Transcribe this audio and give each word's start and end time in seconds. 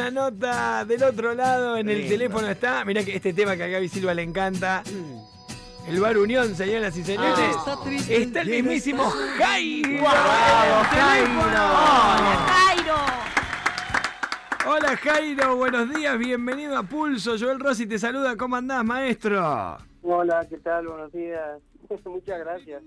una 0.00 0.10
nota 0.10 0.84
del 0.84 1.02
otro 1.02 1.34
lado. 1.34 1.76
En 1.76 1.88
el 1.88 2.08
teléfono 2.08 2.48
está. 2.48 2.84
Mirá 2.84 3.04
que 3.04 3.16
este 3.16 3.32
tema 3.32 3.56
que 3.56 3.64
a 3.64 3.68
Gaby 3.68 3.88
Silva 3.88 4.14
le 4.14 4.22
encanta. 4.22 4.82
El 5.86 6.00
Bar 6.00 6.16
Unión, 6.18 6.54
señoras 6.54 6.96
y 6.96 7.04
señores. 7.04 7.56
Ah. 7.66 7.76
está 8.08 8.40
el 8.42 8.50
mismísimo 8.50 9.04
Jairo. 9.38 10.00
¡Bravo, 10.00 10.84
En 10.92 11.06
el 11.08 11.26
teléfono. 11.26 11.58
Jairo! 12.46 12.94
Jairo. 12.96 12.96
Hola 14.66 14.96
Jairo, 14.96 15.56
buenos 15.56 15.92
días, 15.94 16.18
bienvenido 16.18 16.76
a 16.76 16.82
Pulso. 16.82 17.36
Joel 17.38 17.58
Rossi 17.58 17.86
te 17.86 17.98
saluda, 17.98 18.36
¿cómo 18.36 18.56
andás, 18.56 18.84
maestro? 18.84 19.78
Hola, 20.02 20.46
¿qué 20.48 20.58
tal? 20.58 20.86
Buenos 20.86 21.12
días. 21.12 21.60
Muchas 22.04 22.38
gracias. 22.38 22.82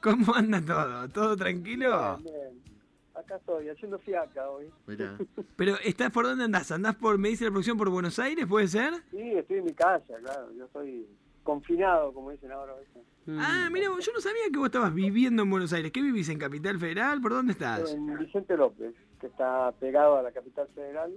¿Cómo 0.00 0.34
anda 0.34 0.60
todo? 0.60 1.08
¿Todo 1.08 1.36
tranquilo? 1.36 2.18
Bien, 2.22 2.32
bien. 2.32 2.73
Acá 3.14 3.36
estoy, 3.36 3.68
haciendo 3.68 3.98
fiaca 4.00 4.50
hoy. 4.50 4.70
Mirá. 4.86 5.16
Pero, 5.56 5.76
¿estás 5.84 6.10
por 6.10 6.24
dónde 6.24 6.44
andás? 6.44 6.72
¿Andás 6.72 6.96
por, 6.96 7.16
me 7.16 7.28
dice 7.28 7.44
la 7.44 7.50
producción, 7.50 7.78
por 7.78 7.88
Buenos 7.90 8.18
Aires, 8.18 8.46
puede 8.46 8.66
ser? 8.66 8.92
Sí, 9.10 9.20
estoy 9.20 9.58
en 9.58 9.64
mi 9.64 9.72
casa, 9.72 10.14
claro. 10.20 10.52
Yo 10.52 10.66
soy 10.72 11.06
confinado, 11.44 12.12
como 12.12 12.30
dicen 12.30 12.50
ahora. 12.50 12.74
¿viste? 12.78 13.00
Ah, 13.38 13.68
mira, 13.70 13.86
yo 13.86 14.12
no 14.12 14.20
sabía 14.20 14.42
que 14.52 14.58
vos 14.58 14.66
estabas 14.66 14.92
viviendo 14.92 15.42
en 15.44 15.50
Buenos 15.50 15.72
Aires. 15.72 15.92
¿Qué 15.92 16.02
vivís 16.02 16.28
en 16.28 16.38
Capital 16.38 16.78
Federal? 16.78 17.20
¿Por 17.20 17.32
dónde 17.32 17.52
estás? 17.52 17.92
En 17.92 18.18
Vicente 18.18 18.56
López, 18.56 18.94
que 19.20 19.28
está 19.28 19.72
pegado 19.78 20.16
a 20.16 20.22
la 20.22 20.32
capital 20.32 20.66
federal. 20.74 21.12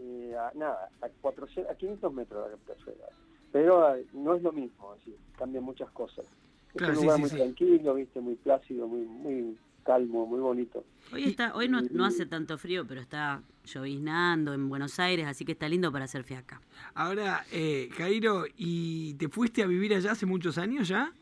Y 0.00 0.32
a, 0.32 0.50
nada, 0.54 0.88
a, 1.02 1.08
400, 1.20 1.70
a 1.70 1.76
500 1.76 2.12
metros 2.12 2.44
de 2.44 2.50
la 2.50 2.56
capital 2.56 2.84
federal. 2.84 3.10
Pero 3.52 3.94
eh, 3.96 4.06
no 4.14 4.34
es 4.34 4.42
lo 4.42 4.50
mismo, 4.52 4.92
así, 4.92 5.14
cambian 5.36 5.62
muchas 5.62 5.90
cosas. 5.90 6.24
Es 6.24 6.76
Claro, 6.76 6.92
un 6.94 6.98
sí, 6.98 7.04
lugar 7.04 7.16
sí, 7.16 7.20
muy 7.20 7.30
sí. 7.30 7.36
tranquilo, 7.36 7.94
viste, 7.94 8.20
muy 8.20 8.34
plácido, 8.36 8.86
muy, 8.86 9.00
muy 9.02 9.58
calmo, 9.80 10.26
muy 10.26 10.40
bonito. 10.40 10.84
Hoy 11.12 11.24
está, 11.24 11.54
hoy 11.54 11.68
no, 11.68 11.80
no 11.90 12.04
hace 12.04 12.26
tanto 12.26 12.56
frío, 12.58 12.86
pero 12.86 13.00
está 13.00 13.42
lloviznando 13.64 14.52
en 14.52 14.68
Buenos 14.68 14.98
Aires, 14.98 15.26
así 15.26 15.44
que 15.44 15.52
está 15.52 15.68
lindo 15.68 15.90
para 15.90 16.04
hacer 16.04 16.24
fiaca. 16.24 16.60
Ahora, 16.94 17.44
eh, 17.52 17.88
Jairo, 17.92 18.44
¿y 18.56 19.14
te 19.14 19.28
fuiste 19.28 19.62
a 19.62 19.66
vivir 19.66 19.94
allá 19.94 20.12
hace 20.12 20.26
muchos 20.26 20.58
años 20.58 20.88
ya? 20.88 21.12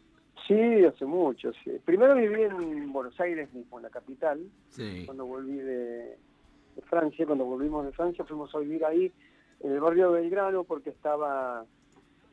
Sí, 0.47 0.85
hace 0.85 1.05
mucho, 1.05 1.53
sí. 1.65 1.73
Primero 1.85 2.15
viví 2.15 2.43
en 2.43 2.91
Buenos 2.93 3.19
Aires 3.21 3.53
mismo, 3.53 3.79
en 3.79 3.83
la 3.83 3.91
capital. 3.91 4.41
Sí. 4.71 5.03
Cuando 5.05 5.27
volví 5.27 5.57
de, 5.57 6.17
de 6.77 6.83
Francia, 6.89 7.27
cuando 7.27 7.45
volvimos 7.45 7.85
de 7.85 7.93
Francia, 7.93 8.25
fuimos 8.25 8.55
a 8.55 8.59
vivir 8.59 8.85
ahí, 8.85 9.13
en 9.61 9.73
el 9.73 9.81
barrio 9.81 10.13
de 10.13 10.23
Belgrano, 10.23 10.65
porque 10.65 10.91
estaba, 10.91 11.67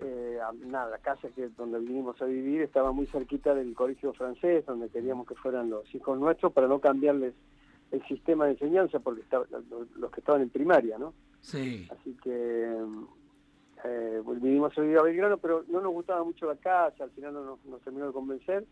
eh, 0.06 0.39
nada, 0.66 0.89
la 0.89 0.98
casa 1.00 1.30
que 1.30 1.50
donde 1.50 1.80
vinimos 1.80 2.22
a 2.22 2.25
vivir 2.25 2.61
estaba 2.61 2.92
muy 2.92 3.08
cerquita 3.08 3.53
del 3.53 3.73
colegio 3.73 4.14
francés, 4.14 4.66
donde 4.66 4.89
queríamos 4.89 5.28
que 5.28 5.36
fueran 5.36 5.70
los 5.70 5.94
hijos 5.94 6.20
nuestros, 6.20 6.53
para 6.53 6.67
no 6.67 6.80
cambiarles 6.80 7.34
el 7.92 8.06
sistema 8.08 8.45
de 8.45 8.52
enseñanza, 8.52 9.00
porque 9.00 9.22
estaba, 9.22 9.45
los, 9.70 9.89
los 9.95 10.12
que 10.12 10.20
estaban 10.20 10.42
en 10.42 10.50
primaria, 10.50 10.97
¿no? 10.97 11.14
Sí. 11.42 11.88
Así 11.92 12.17
que 12.23 12.78
eh, 13.84 14.22
vinimos 14.42 14.78
a 14.78 14.81
vivir 14.81 14.97
a 14.97 15.03
Belgrano, 15.03 15.38
pero 15.38 15.64
no 15.67 15.81
nos 15.81 15.94
gustaba 15.94 16.23
mucho 16.23 16.47
la 16.47 16.56
casa, 16.56 17.03
al 17.03 17.12
final 17.12 17.34
no 17.34 17.44
nos, 17.44 17.66
nos 17.66 17.81
terminó 17.81 18.08
de 18.08 18.14
convencer. 18.14 18.66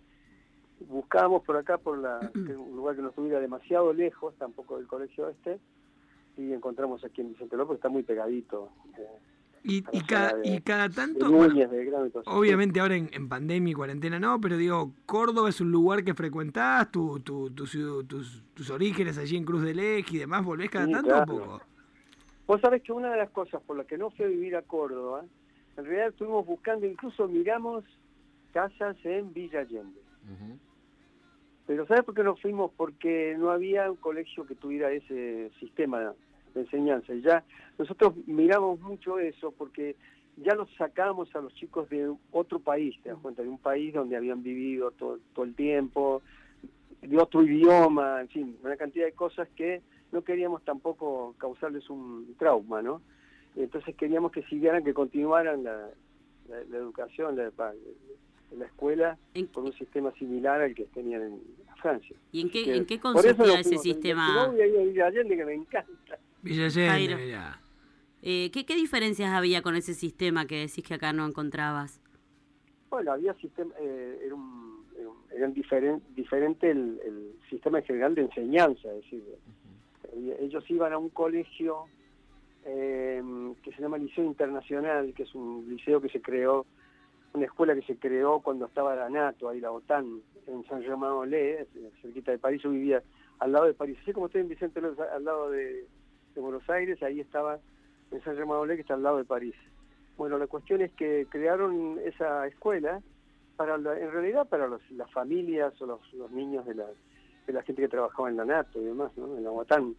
Buscábamos 0.90 1.44
por 1.44 1.58
acá, 1.58 1.78
por 1.78 1.98
la, 1.98 2.20
que 2.34 2.56
un 2.56 2.76
lugar 2.76 2.96
que 2.96 3.02
no 3.02 3.10
estuviera 3.10 3.40
demasiado 3.40 3.94
lejos, 3.94 4.34
tampoco 4.38 4.78
del 4.78 4.88
colegio 4.88 5.30
este, 5.30 5.60
y 6.38 6.52
encontramos 6.52 7.04
aquí 7.04 7.22
en 7.22 7.30
Vicente 7.30 7.58
López, 7.58 7.76
está 7.76 7.90
muy 7.90 8.04
pegadito. 8.04 8.70
eh, 8.98 9.33
Y, 9.66 9.78
y, 9.94 10.02
cada, 10.02 10.34
de- 10.36 10.50
y 10.50 10.62
cada 10.62 10.90
de 10.90 10.96
tanto, 10.96 11.32
bueno, 11.32 11.54
Núñez, 11.54 11.70
todo 12.12 12.22
eso. 12.22 12.22
obviamente 12.32 12.82
ahora 12.82 12.96
en, 12.98 13.10
en 13.14 13.30
pandemia 13.30 13.72
y 13.72 13.74
cuarentena 13.74 14.20
no, 14.20 14.42
pero 14.42 14.58
digo, 14.58 14.92
Córdoba 15.06 15.48
es 15.50 15.62
un 15.62 15.72
lugar 15.72 16.04
que 16.04 16.14
frecuentás, 16.14 16.92
tu, 16.92 17.20
tu, 17.22 17.50
tu 17.52 17.66
ciudad- 17.66 18.06
tus, 18.06 18.44
tus 18.54 18.70
orígenes 18.70 19.18
allí 19.18 19.38
en 19.38 19.46
Cruz 19.46 19.62
del 19.64 19.80
Eje 19.80 20.18
y 20.18 20.20
demás, 20.20 20.44
¿volvés 20.44 20.70
cada 20.70 20.86
Sí, 20.86 20.92
tanto 20.92 21.08
claro. 21.10 21.24
o 21.24 21.26
poco? 21.38 21.62
Vos 22.46 22.60
sabés 22.60 22.84
que 22.84 22.92
una 22.92 23.10
de 23.12 23.18
las 23.18 23.30
cosas 23.30 23.62
por 23.62 23.78
las 23.78 23.86
que 23.88 23.98
no 23.98 24.10
fui 24.12 24.26
a 24.26 24.28
vivir 24.28 24.56
a 24.58 24.64
Córdoba, 24.64 25.24
en 25.78 25.86
realidad 25.86 26.10
estuvimos 26.10 26.46
buscando, 26.46 26.86
incluso 26.86 27.28
miramos 27.30 27.86
casas 28.52 28.98
en 29.06 29.34
Villa 29.34 29.62
Allende. 29.62 30.02
Pero 31.66 31.88
¿sabes 31.88 32.04
por 32.04 32.14
qué 32.14 32.24
no 32.24 32.36
fuimos? 32.36 32.72
Porque 32.76 33.36
no 33.40 33.50
había 33.50 33.90
un 33.90 33.96
colegio 33.96 34.46
que 34.46 34.56
tuviera 34.56 34.92
ese 34.92 35.50
sistema 35.62 36.14
de 36.54 36.62
enseñanza. 36.62 37.14
Y 37.14 37.22
ya 37.22 37.44
nosotros 37.78 38.14
miramos 38.28 38.80
mucho 38.80 39.20
eso 39.20 39.52
porque 39.52 39.96
ya 40.38 40.56
los 40.56 40.70
sacamos 40.76 41.34
a 41.36 41.42
los 41.42 41.54
chicos 41.56 41.90
de 41.90 42.12
otro 42.32 42.60
país, 42.60 42.96
te 43.04 43.10
das 43.10 43.18
cuenta, 43.20 43.42
de 43.44 43.50
un 43.50 43.60
país 43.60 43.94
donde 43.94 44.16
habían 44.18 44.42
vivido 44.44 44.92
todo, 44.92 45.20
todo 45.34 45.46
el 45.46 45.56
tiempo, 45.56 46.22
de 47.02 47.18
otro 47.18 47.44
idioma, 47.44 48.22
en 48.22 48.30
fin, 48.30 48.58
una 48.64 48.76
cantidad 48.78 49.06
de 49.06 49.12
cosas 49.14 49.48
que 49.56 49.82
no 50.12 50.24
queríamos 50.24 50.64
tampoco 50.64 51.36
causarles 51.38 51.90
un 51.90 52.36
trauma, 52.38 52.82
¿no? 52.82 53.02
Entonces 53.56 53.96
queríamos 53.96 54.32
que 54.32 54.42
siguieran, 54.44 54.84
que 54.84 54.94
continuaran 54.94 55.64
la, 55.64 55.90
la- 56.50 56.64
la 56.70 56.78
educación, 56.78 57.36
la, 57.36 57.52
la- 57.58 57.74
la 58.58 58.66
escuela, 58.66 59.18
¿En- 59.34 59.48
con 59.48 59.66
un 59.66 59.74
sistema 59.74 60.12
similar 60.14 60.62
al 60.62 60.74
que 60.76 60.86
tenían 60.86 61.24
en 61.24 61.42
Francia. 61.82 62.16
¿Y 62.32 62.42
en 62.42 62.50
qué- 62.50 62.64
que 62.64 62.76
en 62.78 62.86
qué 62.86 63.00
consistía 63.00 63.60
ese 63.60 63.78
sistema? 63.80 64.48
Voy 64.48 64.62
a 64.62 64.66
ir 64.68 65.02
a 65.04 65.08
Allende, 65.08 65.36
que 65.36 65.46
me 65.46 65.54
encanta. 65.56 66.18
Villa 66.44 66.66
Allende, 66.66 66.88
Jairo. 66.92 67.18
mirá. 67.18 67.60
Eh, 68.22 68.52
¿qué, 68.52 68.66
¿Qué 68.66 68.76
diferencias 68.76 69.32
había 69.32 69.62
con 69.62 69.76
ese 69.76 69.94
sistema 69.94 70.46
que 70.46 70.56
decís 70.60 70.84
que 70.86 70.94
acá 70.94 71.12
no 71.14 71.26
encontrabas? 71.26 72.00
Bueno, 72.90 73.12
había 73.14 73.34
sistema, 73.36 73.74
eh, 73.80 74.20
era 74.26 74.36
un, 74.36 74.86
era 74.98 75.10
un- 75.10 75.24
era 75.36 75.48
diferen- 75.50 76.02
diferente 76.16 76.70
el, 76.70 77.00
el 77.04 77.34
sistema 77.50 77.80
en 77.80 77.86
general 77.86 78.16
de 78.16 78.22
enseñanza, 78.22 78.90
es 78.90 79.04
decir, 79.04 79.24
eh, 80.14 80.38
ellos 80.42 80.64
iban 80.70 80.94
a 80.94 80.98
un 80.98 81.10
colegio 81.10 81.86
eh, 82.66 83.22
que 83.64 83.72
se 83.74 83.82
llama 83.82 83.98
Liceo 83.98 84.24
Internacional, 84.24 85.14
que 85.14 85.24
es 85.24 85.34
un 85.36 85.66
liceo 85.70 86.00
que 86.00 86.10
se 86.10 86.22
creó, 86.22 86.66
una 87.34 87.46
escuela 87.46 87.74
que 87.76 87.82
se 87.82 87.98
creó 87.98 88.42
cuando 88.42 88.68
estaba 88.68 88.96
la 88.96 89.10
NATO, 89.10 89.50
ahí 89.50 89.60
la 89.60 89.72
OTAN, 89.72 90.22
en 90.48 90.64
San 90.68 90.84
Germain-en-Laye, 90.84 91.68
cerquita 92.02 92.32
de 92.32 92.38
París, 92.38 92.62
yo 92.62 92.70
vivía 92.70 93.02
al 93.40 93.52
lado 93.52 93.66
de 93.66 93.74
París, 93.74 93.98
así 94.02 94.14
como 94.14 94.28
estoy 94.28 94.42
en 94.42 94.50
Vicente 94.50 94.80
López, 94.80 95.00
al 95.14 95.24
lado 95.26 95.50
de, 95.50 95.88
de 96.36 96.42
Buenos 96.42 96.68
Aires, 96.70 97.02
ahí 97.04 97.20
estaba 97.20 97.60
en 98.12 98.24
San 98.24 98.36
Germain-en-Laye, 98.36 98.76
que 98.78 98.82
está 98.82 98.94
al 98.96 99.04
lado 99.04 99.18
de 99.18 99.26
París. 99.26 99.56
Bueno, 100.18 100.38
la 100.38 100.48
cuestión 100.48 100.82
es 100.82 100.92
que 100.94 101.26
crearon 101.30 102.00
esa 102.06 102.46
escuela 102.48 103.02
para 103.58 103.78
la- 103.78 103.98
en 104.00 104.12
realidad 104.12 104.48
para 104.48 104.68
los- 104.68 104.90
las 104.92 105.10
familias 105.12 105.80
o 105.82 105.86
los, 105.86 106.14
los 106.14 106.32
niños 106.32 106.66
de 106.66 106.76
la, 106.76 106.86
de 107.48 107.54
la 107.54 107.62
gente 107.64 107.82
que 107.82 107.88
trabajaba 107.88 108.30
en 108.30 108.38
la 108.38 108.46
NATO 108.46 108.80
y 108.82 108.86
demás, 108.86 109.12
¿no? 109.18 109.36
en 109.38 109.44
la 109.44 109.52
OTAN. 109.52 109.96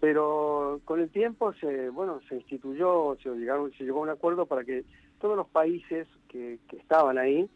Pero 0.00 0.80
con 0.84 1.00
el 1.00 1.10
tiempo 1.10 1.52
se 1.54 1.88
bueno 1.90 2.20
se 2.28 2.36
instituyó, 2.36 3.16
se, 3.22 3.30
llegaron, 3.30 3.72
se 3.72 3.84
llegó 3.84 4.00
a 4.00 4.02
un 4.02 4.10
acuerdo 4.10 4.46
para 4.46 4.64
que 4.64 4.84
todos 5.20 5.36
los 5.36 5.48
países 5.48 6.06
que, 6.28 6.58
que 6.68 6.76
estaban 6.76 7.16
ahí 7.18 7.48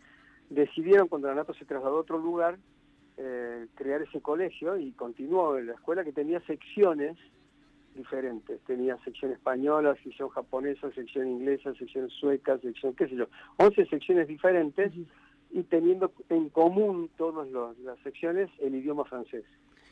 decidieron 0.50 1.08
cuando 1.08 1.28
la 1.28 1.34
NATO 1.34 1.52
se 1.54 1.64
trasladó 1.66 1.98
a 1.98 2.00
otro 2.00 2.18
lugar 2.18 2.56
eh, 3.16 3.66
crear 3.74 4.00
ese 4.02 4.20
colegio 4.20 4.76
y 4.76 4.92
continuó 4.92 5.58
en 5.58 5.66
la 5.66 5.74
escuela 5.74 6.04
que 6.04 6.12
tenía 6.12 6.40
secciones 6.46 7.16
diferentes. 7.94 8.60
Tenía 8.66 8.96
sección 9.04 9.32
española, 9.32 9.96
sección 10.02 10.28
japonesa, 10.28 10.90
sección 10.92 11.28
inglesa, 11.28 11.74
sección 11.74 12.08
sueca, 12.10 12.58
sección, 12.58 12.94
qué 12.94 13.08
sé 13.08 13.16
yo, 13.16 13.26
11 13.56 13.86
secciones 13.86 14.28
diferentes 14.28 14.92
y 15.50 15.62
teniendo 15.64 16.12
en 16.28 16.48
común 16.50 17.10
todas 17.16 17.48
las 17.50 17.98
secciones 18.00 18.50
el 18.60 18.74
idioma 18.74 19.04
francés. 19.04 19.44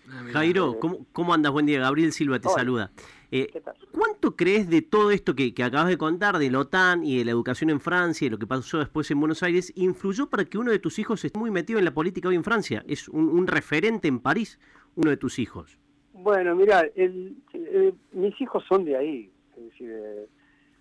Ah. 0.09 0.25
Jairo, 0.33 0.79
¿cómo, 0.79 1.07
¿cómo 1.13 1.35
andas? 1.35 1.53
Buen 1.53 1.67
día, 1.67 1.81
Gabriel 1.81 2.13
Silva 2.13 2.39
te 2.39 2.49
Hola. 2.49 2.57
saluda. 2.57 2.93
Eh, 3.33 3.49
¿Qué 3.53 3.61
tal? 3.61 3.75
¿Cuánto 3.91 4.37
crees 4.37 4.69
de 4.71 4.83
todo 4.83 5.11
esto 5.11 5.35
que, 5.35 5.53
que 5.53 5.65
acabas 5.65 5.89
de 5.89 5.99
contar, 5.99 6.39
de 6.39 6.49
la 6.51 6.61
OTAN 6.61 7.05
y 7.05 7.19
de 7.19 7.25
la 7.25 7.33
educación 7.33 7.71
en 7.71 7.81
Francia 7.81 8.27
y 8.27 8.31
lo 8.31 8.39
que 8.39 8.47
pasó 8.47 8.79
después 8.79 9.11
en 9.11 9.19
Buenos 9.19 9.43
Aires, 9.43 9.73
influyó 9.75 10.29
para 10.29 10.45
que 10.45 10.59
uno 10.59 10.71
de 10.71 10.79
tus 10.79 10.99
hijos 11.01 11.25
esté 11.25 11.39
muy 11.39 11.51
metido 11.51 11.79
en 11.81 11.85
la 11.85 11.95
política 11.95 12.29
hoy 12.29 12.37
en 12.37 12.45
Francia? 12.45 12.85
Es 12.87 13.09
un, 13.09 13.29
un 13.29 13.47
referente 13.49 14.07
en 14.07 14.21
París, 14.21 14.61
uno 14.95 15.11
de 15.11 15.17
tus 15.17 15.41
hijos. 15.41 15.79
Bueno, 16.27 16.57
mira, 16.57 16.81
el, 16.97 17.37
eh, 17.53 17.95
mis 18.11 18.41
hijos 18.41 18.65
son 18.69 18.85
de 18.85 18.97
ahí. 18.97 19.31
Es 19.57 19.63
decir, 19.63 19.93
eh, 19.93 20.27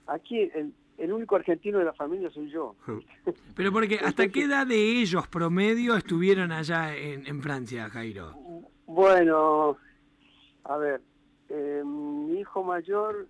aquí 0.07 0.39
el, 0.39 0.74
el 0.97 1.13
único 1.13 1.36
argentino 1.36 1.77
de 1.77 1.86
la 1.86 1.94
familia 1.94 2.31
soy 2.31 2.50
yo. 2.50 2.75
Pero 3.56 3.71
porque, 3.71 4.00
¿hasta 4.03 4.27
qué 4.30 4.45
edad 4.45 4.65
de 4.65 5.00
ellos 5.00 5.27
promedio 5.27 5.95
estuvieron 5.95 6.51
allá 6.51 6.97
en, 6.97 7.27
en 7.27 7.44
Francia, 7.44 7.92
Jairo? 7.92 8.33
Bueno, 8.88 9.77
a 10.63 10.77
ver, 10.77 11.01
eh, 11.50 11.83
mi 11.86 12.39
hijo 12.39 12.63
mayor 12.63 13.27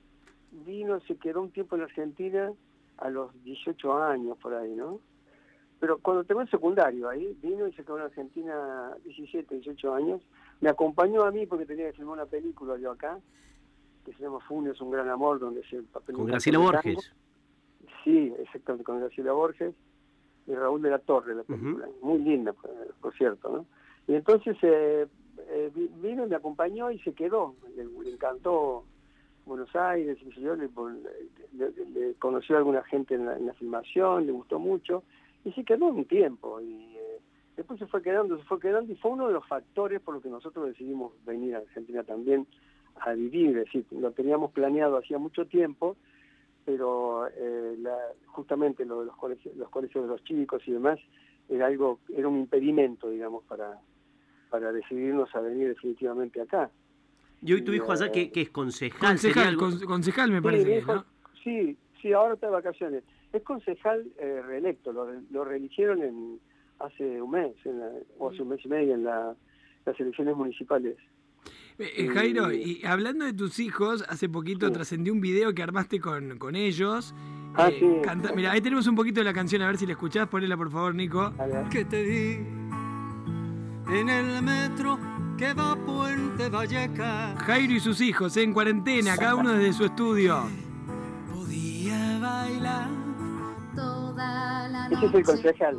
vino, 0.65 1.01
se 1.01 1.17
quedó 1.17 1.41
un 1.41 1.51
tiempo 1.51 1.75
en 1.75 1.81
Argentina 1.81 2.49
a 2.99 3.09
los 3.09 3.33
18 3.43 3.93
años 4.03 4.37
por 4.37 4.53
ahí, 4.53 4.73
¿no? 4.73 5.01
Pero 5.85 5.99
cuando 5.99 6.23
tengo 6.23 6.41
el 6.41 6.49
secundario 6.49 7.07
ahí, 7.07 7.37
vino 7.43 7.67
y 7.67 7.73
se 7.73 7.83
quedó 7.83 7.97
en 7.99 8.05
Argentina 8.05 8.91
17, 9.03 9.53
18 9.53 9.93
años. 9.93 10.19
Me 10.59 10.67
acompañó 10.69 11.23
a 11.25 11.29
mí 11.29 11.45
porque 11.45 11.67
tenía 11.67 11.85
que 11.91 11.93
filmar 11.97 12.13
una 12.15 12.25
película 12.25 12.75
yo 12.79 12.89
acá, 12.89 13.19
que 14.03 14.11
se 14.13 14.23
llama 14.23 14.39
Funes, 14.47 14.81
un 14.81 14.89
gran 14.89 15.07
amor, 15.09 15.37
donde 15.37 15.59
es 15.61 15.71
el 15.73 15.83
papel 15.83 16.15
Con 16.15 16.25
Graciela. 16.25 16.57
Borges. 16.57 17.13
Sí, 18.03 18.33
exactamente, 18.39 18.83
con 18.83 18.99
Graciela 18.99 19.31
Borges 19.33 19.75
y 20.47 20.55
Raúl 20.55 20.81
de 20.81 20.89
la 20.89 20.97
Torre, 20.97 21.35
la 21.35 21.43
película. 21.43 21.87
Muy 22.01 22.17
linda, 22.17 22.51
por, 22.53 22.71
por 22.99 23.13
cierto, 23.15 23.47
¿no? 23.49 23.65
Y 24.07 24.15
entonces 24.15 24.57
eh, 24.63 25.05
eh, 25.49 25.71
vi- 25.75 25.91
vino 26.01 26.25
y 26.25 26.29
me 26.29 26.35
acompañó 26.35 26.89
y 26.89 26.97
se 27.01 27.13
quedó. 27.13 27.53
Le, 27.75 27.85
le 27.85 28.09
encantó 28.11 28.85
Buenos 29.45 29.71
Buenos 29.71 29.75
Aires, 29.75 30.17
y 30.19 30.41
yo 30.41 30.55
le, 30.55 30.67
le- 31.53 31.85
le 31.91 32.13
conoció 32.15 32.55
a 32.55 32.57
alguna 32.57 32.81
gente 32.85 33.13
en 33.13 33.27
la, 33.27 33.37
en 33.37 33.45
la 33.45 33.53
filmación, 33.53 34.25
le 34.25 34.31
gustó 34.31 34.57
mucho, 34.57 35.03
y 35.45 35.51
se 35.53 35.63
quedó 35.63 35.85
un 35.85 36.03
tiempo, 36.05 36.59
y 36.59 36.97
eh, 36.97 37.21
después 37.55 37.79
se 37.79 37.85
fue 37.87 38.01
quedando, 38.01 38.37
se 38.37 38.43
fue 38.43 38.59
quedando, 38.59 38.91
y 38.91 38.95
fue 38.97 39.11
uno 39.11 39.27
de 39.27 39.33
los 39.33 39.47
factores 39.47 40.01
por 40.01 40.15
los 40.15 40.23
que 40.23 40.29
nosotros 40.29 40.67
decidimos 40.67 41.13
venir 41.23 41.55
a 41.55 41.59
Argentina 41.59 42.03
también 42.03 42.45
a 43.01 43.13
vivir, 43.13 43.49
es 43.59 43.65
decir, 43.65 43.85
lo 43.91 44.11
teníamos 44.11 44.51
planeado 44.51 44.97
hacía 44.97 45.17
mucho 45.19 45.45
tiempo, 45.45 45.95
pero 46.65 47.27
eh, 47.27 47.75
la- 47.79 48.13
justamente 48.25 48.85
lo 48.85 49.01
de 49.01 49.05
los 49.05 49.15
colegios, 49.17 49.55
los 49.55 49.69
colegios 49.69 50.03
de 50.05 50.09
los 50.09 50.23
chicos 50.23 50.61
y 50.67 50.71
demás 50.71 50.99
era 51.47 51.67
algo, 51.67 51.99
era 52.09 52.27
un 52.27 52.39
impedimento, 52.39 53.09
digamos, 53.09 53.43
para, 53.45 53.79
para 54.49 54.71
decidirnos 54.71 55.33
a 55.35 55.41
venir 55.41 55.67
definitivamente 55.67 56.41
acá. 56.41 56.71
Y 57.41 57.53
hoy 57.53 57.61
tu 57.61 57.71
hijo 57.73 57.91
allá, 57.91 58.07
Eh, 58.07 58.11
que, 58.11 58.31
que 58.31 58.41
es 58.41 58.49
concejal, 58.49 59.19
sería 59.19 59.43
Concejal, 59.45 59.47
algo- 59.53 59.85
concejal 59.85 60.31
me 60.31 60.37
Sí, 60.39 60.43
parece 60.43 60.77
hijo- 60.79 60.95
¿no? 60.95 61.05
sí, 61.43 61.77
sí, 62.01 62.13
ahora 62.13 62.33
está 62.33 62.47
de 62.47 62.53
vacaciones. 62.53 63.03
Es 63.35 63.43
concejal 63.43 64.05
eh, 64.17 64.41
reelecto, 64.45 64.93
lo, 64.93 65.07
lo 65.29 65.43
reeligieron 65.43 66.01
en, 66.01 66.39
hace 66.79 67.21
un 67.21 67.31
mes, 67.31 67.53
en 67.65 67.79
la- 67.79 67.91
o 68.17 68.29
hace 68.29 68.41
un 68.41 68.49
mes 68.49 68.59
y 68.63 68.67
medio 68.69 68.93
en 68.95 69.03
la- 69.03 69.35
las 69.85 69.99
elecciones 69.99 70.35
municipales. 70.37 70.95
Eh, 71.77 71.89
eh, 71.97 72.07
Jairo, 72.07 72.53
y 72.53 72.81
hablando 72.85 73.25
de 73.25 73.33
tus 73.33 73.59
hijos, 73.59 74.05
hace 74.07 74.29
poquito 74.29 74.67
Sí. 74.67 74.73
trascendió 74.73 75.11
un 75.11 75.19
video 75.19 75.53
que 75.53 75.61
armaste 75.63 75.99
con, 75.99 76.37
con 76.37 76.55
ellos. 76.55 77.13
Ah, 77.55 77.67
Eh, 77.69 77.77
sí. 77.79 77.87
canta- 78.03 78.31
Mira, 78.33 78.51
ahí 78.53 78.61
tenemos 78.61 78.87
un 78.87 78.95
poquito 78.95 79.19
de 79.19 79.25
la 79.25 79.33
canción, 79.33 79.61
a 79.61 79.67
ver 79.67 79.77
si 79.77 79.85
la 79.85 79.91
escuchás, 79.91 80.27
ponela 80.29 80.55
por 80.55 80.71
favor, 80.71 80.95
Nico. 80.95 81.33
Que 81.69 81.83
te 81.83 82.03
vi 82.03 82.37
en 83.99 84.09
el 84.09 84.41
metro 84.41 84.97
que 85.37 85.53
va 85.53 85.73
a 85.73 85.75
Puente 85.75 86.47
Vallecas. 86.49 87.37
Jairo 87.43 87.73
y 87.73 87.79
sus 87.81 87.99
hijos, 87.99 88.37
eh, 88.37 88.43
en 88.43 88.53
cuarentena, 88.53 89.17
cada 89.17 89.35
uno 89.35 89.51
desde 89.51 89.73
su 89.73 89.83
estudio. 89.85 90.43
Ese 94.91 95.05
es 95.05 95.13
el 95.13 95.23
concejal. 95.23 95.77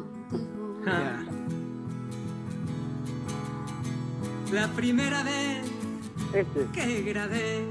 la 4.52 4.68
primera 4.68 5.22
vez 5.24 5.66
Este, 6.32 6.66
que 6.72 7.02
grabé 7.02 7.64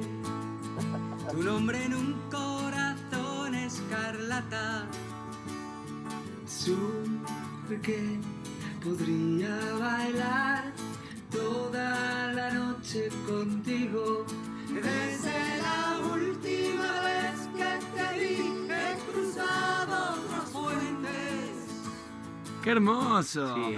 tu 1.32 1.44
nombre 1.44 1.84
en 1.84 1.94
un 1.94 2.16
corazón 2.30 3.56
escarlata. 3.56 4.88
Que 7.84 8.20
podría 8.84 9.56
bailar 9.80 10.72
toda 11.32 12.34
la 12.34 12.52
noche 12.52 13.10
contigo. 13.28 14.26
Desde 14.70 15.62
la 15.62 16.00
última 16.14 16.92
vez 17.02 17.38
que 17.56 17.72
te 17.96 18.20
vi, 18.20 18.72
he 18.72 19.12
cruzado. 19.12 20.45
Qué 22.66 22.72
hermoso. 22.72 23.56
Sí, 23.56 23.76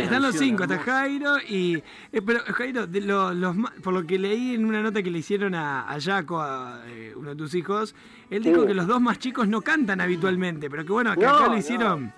están 0.00 0.22
los 0.22 0.34
cinco, 0.36 0.62
está. 0.64 0.78
Jairo 0.78 1.36
y... 1.48 1.76
eh, 2.12 2.22
pero 2.26 2.40
Jairo, 2.40 2.86
de 2.86 3.02
lo- 3.02 3.32
los, 3.34 3.54
por 3.84 3.92
lo 3.92 4.04
que 4.06 4.18
leí 4.18 4.54
en 4.54 4.64
una 4.64 4.82
nota 4.82 5.02
que 5.02 5.10
le 5.10 5.18
hicieron 5.18 5.54
a, 5.54 5.82
a 5.88 6.00
Jaco, 6.00 6.40
a 6.40 6.82
eh, 6.88 7.12
uno 7.14 7.30
de 7.30 7.36
tus 7.36 7.54
hijos, 7.54 7.94
él 8.30 8.42
Sí. 8.42 8.48
dijo 8.48 8.66
que 8.66 8.72
los 8.74 8.86
dos 8.86 9.00
más 9.02 9.18
chicos 9.18 9.46
no 9.48 9.60
cantan 9.60 10.00
habitualmente, 10.00 10.70
pero 10.70 10.84
que 10.84 10.92
bueno, 10.92 11.14
que 11.14 11.20
No, 11.26 11.28
acá 11.34 11.48
lo 11.48 11.58
hicieron. 11.58 12.12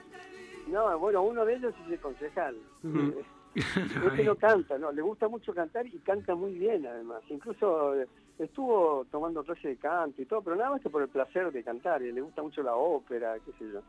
no, 0.69 0.99
bueno, 1.01 1.23
uno 1.23 1.45
de 1.45 1.57
ellos 1.57 1.75
es 1.85 1.93
el 1.93 1.99
concejal. 1.99 2.57
Ujú. 2.85 2.99
Eh, 2.99 3.25
Este 3.57 4.25
no 4.25 4.35
canta, 4.37 4.79
no, 4.79 4.91
le 4.93 5.03
gusta 5.03 5.29
mucho 5.29 5.53
cantar 5.55 5.87
y 5.87 5.99
canta 5.99 6.35
muy 6.35 6.55
bien 6.59 6.87
además. 6.87 7.23
Incluso 7.29 7.95
estuvo 8.39 9.05
tomando 9.13 9.45
clases 9.45 9.63
de 9.65 9.77
canto 9.77 10.21
y 10.23 10.27
todo, 10.27 10.43
pero 10.43 10.57
nada 10.57 10.71
más 10.71 10.81
que 10.81 10.91
por 10.91 11.03
el 11.03 11.09
placer 11.09 11.53
de 11.53 11.63
cantar, 11.63 12.03
y 12.03 12.11
le 12.13 12.21
gusta 12.21 12.43
mucho 12.43 12.63
la 12.63 12.75
ópera, 12.75 13.35
qué 13.45 13.53
sé 13.59 13.71
yo. 13.73 13.81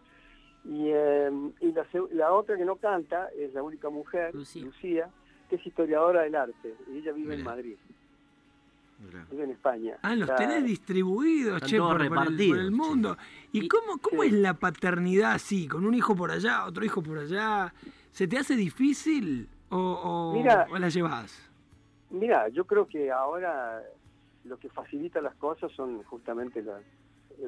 Y, 0.67 0.89
eh, 0.89 1.29
y 1.61 1.71
la, 1.73 1.85
la 2.11 2.31
otra 2.33 2.57
que 2.57 2.65
no 2.65 2.75
canta 2.77 3.29
es 3.37 3.53
la 3.53 3.61
única 3.61 3.89
mujer, 3.89 4.33
Lucía. 4.33 4.63
Lucía, 4.65 5.09
que 5.49 5.57
es 5.57 5.65
historiadora 5.67 6.21
del 6.23 6.35
arte, 6.35 6.75
y 6.91 6.97
ella 6.97 7.11
vive 7.11 7.35
en 7.35 7.39
Mirá. 7.41 7.51
Madrid, 7.51 7.75
Mirá. 8.99 9.25
vive 9.29 9.43
en 9.43 9.51
España. 9.51 9.97
Ah, 10.01 10.15
los 10.15 10.27
Está- 10.29 10.37
tenés 10.37 10.63
distribuidos, 10.65 11.55
Están 11.57 11.69
che, 11.69 11.77
por, 11.77 11.87
por 11.97 12.01
el, 12.01 12.07
por 12.09 12.17
el 12.17 12.23
repartidos, 12.25 12.71
mundo. 12.71 13.17
¿Y, 13.51 13.65
Y- 13.65 13.67
cómo, 13.67 13.99
cómo 13.99 14.23
Sí. 14.23 14.29
es 14.29 14.33
la 14.33 14.53
paternidad 14.55 15.33
así? 15.33 15.67
¿Con 15.67 15.85
un 15.85 15.93
hijo 15.93 16.15
por 16.15 16.31
allá, 16.31 16.65
otro 16.65 16.83
hijo 16.83 17.03
por 17.03 17.19
allá? 17.19 17.73
¿Se 18.11 18.27
te 18.27 18.37
hace 18.39 18.55
difícil 18.55 19.47
o, 19.69 19.77
o, 19.77 20.33
Mira. 20.33 20.65
o 20.71 20.77
la 20.79 20.89
llevas? 20.89 21.47
Mira, 22.09 22.47
yo 22.49 22.65
creo 22.65 22.87
que 22.87 23.11
ahora 23.11 23.83
lo 24.45 24.57
que 24.57 24.69
facilita 24.69 25.21
las 25.21 25.35
cosas 25.35 25.71
son 25.73 26.01
justamente 26.03 26.61
las 26.63 26.81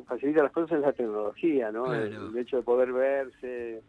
facilita 0.08 0.44
las 0.44 0.52
cosas 0.52 0.78
es 0.78 0.82
la 0.82 0.94
tecnología, 0.94 1.72
¿no? 1.72 1.86
Claro. 1.86 2.04
El, 2.04 2.14
el 2.14 2.38
hecho 2.38 2.58
de 2.58 2.64
poder 2.64 2.92
verse, 2.92 3.82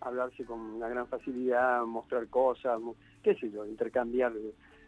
hablarse 0.00 0.44
con 0.44 0.60
una 0.60 0.88
gran 0.88 1.06
facilidad, 1.06 1.84
mostrar 1.84 2.26
cosas, 2.28 2.80
qué 3.22 3.34
sé 3.34 3.50
yo, 3.50 3.64
intercambiar 3.66 4.32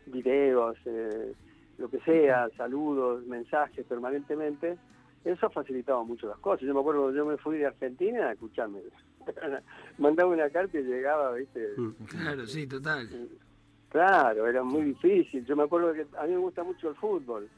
videos, 0.06 0.76
eh, 0.84 1.32
lo 1.78 1.88
que 1.88 2.00
sea, 2.00 2.48
saludos, 2.56 3.26
mensajes 3.26 3.84
permanentemente. 3.86 4.76
Eso 5.24 5.46
ha 5.46 5.50
facilitado 5.50 6.04
mucho 6.04 6.28
las 6.28 6.38
cosas. 6.38 6.66
Yo 6.66 6.74
me 6.74 6.80
acuerdo, 6.80 7.12
yo 7.12 7.26
me 7.26 7.36
fui 7.36 7.58
de 7.58 7.66
Argentina, 7.66 8.30
escuchame, 8.30 8.80
mandaba 9.98 10.30
una 10.30 10.48
carta 10.50 10.78
y 10.78 10.82
llegaba, 10.82 11.32
¿viste? 11.32 11.74
Claro, 12.08 12.46
sí, 12.46 12.66
total. 12.66 13.08
Claro, 13.88 14.46
era 14.46 14.62
muy 14.62 14.82
difícil. 14.82 15.44
Yo 15.44 15.56
me 15.56 15.64
acuerdo 15.64 15.92
que 15.92 16.06
a 16.18 16.24
mí 16.24 16.32
me 16.32 16.38
gusta 16.38 16.62
mucho 16.62 16.90
el 16.90 16.94
fútbol. 16.96 17.48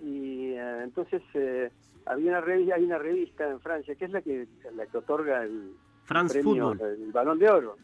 Y 0.00 0.52
eh, 0.52 0.82
entonces 0.82 1.22
eh, 1.34 1.70
había 2.06 2.30
una 2.30 2.40
revista, 2.40 2.74
hay 2.74 2.84
una 2.84 2.98
revista 2.98 3.50
en 3.50 3.60
Francia 3.60 3.94
que 3.94 4.04
es 4.04 4.10
la 4.10 4.22
que 4.22 4.46
la 4.74 4.86
que 4.86 4.98
otorga 4.98 5.44
el 5.44 5.74
France 6.04 6.40
premio, 6.40 6.70
Football. 6.70 6.88
el 6.88 7.12
Balón 7.12 7.38
de 7.38 7.48
Oro. 7.48 7.76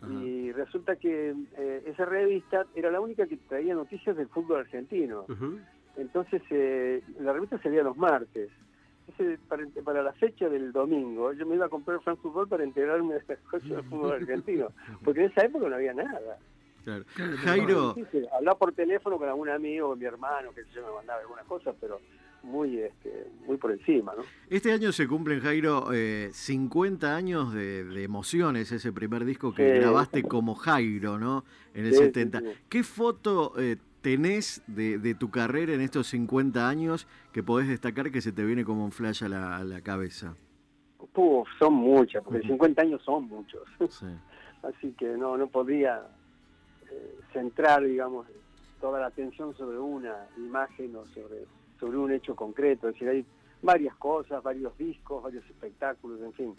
Ajá. 0.00 0.12
Y 0.12 0.52
resulta 0.52 0.96
que 0.96 1.34
eh, 1.56 1.82
esa 1.86 2.04
revista 2.04 2.66
era 2.74 2.90
la 2.90 3.00
única 3.00 3.26
que 3.26 3.36
traía 3.36 3.74
noticias 3.74 4.16
del 4.16 4.28
fútbol 4.28 4.60
argentino. 4.60 5.26
Entonces 5.96 6.42
eh, 6.50 7.02
la 7.20 7.32
revista 7.32 7.60
salía 7.60 7.82
los 7.82 7.96
martes. 7.96 8.50
Entonces, 9.08 9.40
para, 9.48 9.66
para 9.84 10.02
la 10.02 10.12
fecha 10.12 10.50
del 10.50 10.70
domingo, 10.70 11.32
yo 11.32 11.46
me 11.46 11.54
iba 11.54 11.64
a 11.66 11.70
comprar 11.70 11.98
France 12.02 12.20
Football 12.22 12.48
para 12.48 12.62
enterarme 12.62 13.14
de 13.14 13.22
las 13.26 13.38
cosas 13.40 13.68
del 13.68 13.82
fútbol 13.84 14.12
argentino. 14.12 14.68
Porque 15.04 15.24
en 15.24 15.30
esa 15.30 15.46
época 15.46 15.68
no 15.68 15.74
había 15.74 15.94
nada. 15.94 16.38
Claro. 16.84 17.04
Claro, 17.14 17.36
Jairo, 17.38 17.94
Hablar 18.36 18.56
por 18.58 18.72
teléfono 18.72 19.18
con 19.18 19.28
algún 19.28 19.48
amigo, 19.48 19.88
con 19.88 19.98
mi 19.98 20.04
hermano, 20.04 20.52
que 20.54 20.62
yo 20.74 20.86
me 20.86 20.92
mandaba 20.94 21.20
algunas 21.20 21.44
cosas, 21.46 21.74
pero 21.80 22.00
muy 22.42 22.78
este, 22.78 23.26
muy 23.46 23.56
por 23.56 23.72
encima, 23.72 24.14
¿no? 24.16 24.22
este 24.48 24.72
año 24.72 24.92
se 24.92 25.06
cumplen, 25.06 25.40
Jairo, 25.40 25.92
eh, 25.92 26.30
50 26.32 27.14
años 27.14 27.52
de, 27.52 27.84
de 27.84 28.02
emociones, 28.04 28.72
ese 28.72 28.92
primer 28.92 29.24
disco 29.24 29.52
que 29.52 29.74
grabaste 29.74 30.22
como 30.22 30.54
Jairo, 30.54 31.18
¿no? 31.18 31.44
En 31.74 31.84
el 31.86 31.92
Sí, 31.92 31.98
sí, 31.98 32.04
70. 32.06 32.40
sí. 32.40 32.46
¿Qué 32.68 32.82
foto 32.84 33.52
eh, 33.58 33.76
tenés 34.00 34.62
de, 34.66 34.98
de 34.98 35.14
tu 35.14 35.30
carrera 35.30 35.74
en 35.74 35.80
estos 35.80 36.06
50 36.08 36.68
años 36.68 37.06
que 37.32 37.42
podés 37.42 37.68
destacar 37.68 38.10
que 38.10 38.20
se 38.20 38.32
te 38.32 38.44
viene 38.44 38.64
como 38.64 38.84
un 38.84 38.92
flash 38.92 39.24
a 39.24 39.28
la, 39.28 39.56
a 39.56 39.64
la 39.64 39.80
cabeza? 39.82 40.34
Puf, 41.12 41.48
son 41.58 41.74
muchas, 41.74 42.22
porque 42.22 42.40
Ujú. 42.40 42.48
50 42.48 42.82
años 42.82 43.02
son 43.04 43.24
muchos. 43.28 43.62
Sí. 43.90 44.06
Así 44.62 44.92
que 44.98 45.06
no, 45.16 45.36
no 45.36 45.46
podría 45.48 46.02
eh, 46.90 47.18
centrar, 47.32 47.84
digamos, 47.84 48.26
toda 48.80 48.98
la 49.00 49.06
atención 49.06 49.56
sobre 49.56 49.78
una 49.78 50.26
imagen 50.36 50.96
o 50.96 51.06
sobre, 51.06 51.46
sobre 51.78 51.98
un 51.98 52.12
hecho 52.12 52.34
concreto. 52.34 52.88
Es 52.88 52.94
decir, 52.94 53.08
hay 53.08 53.24
varias 53.62 53.94
cosas, 53.96 54.42
varios 54.42 54.76
discos, 54.78 55.22
varios 55.22 55.44
espectáculos, 55.46 56.20
en 56.20 56.32
fin. 56.32 56.54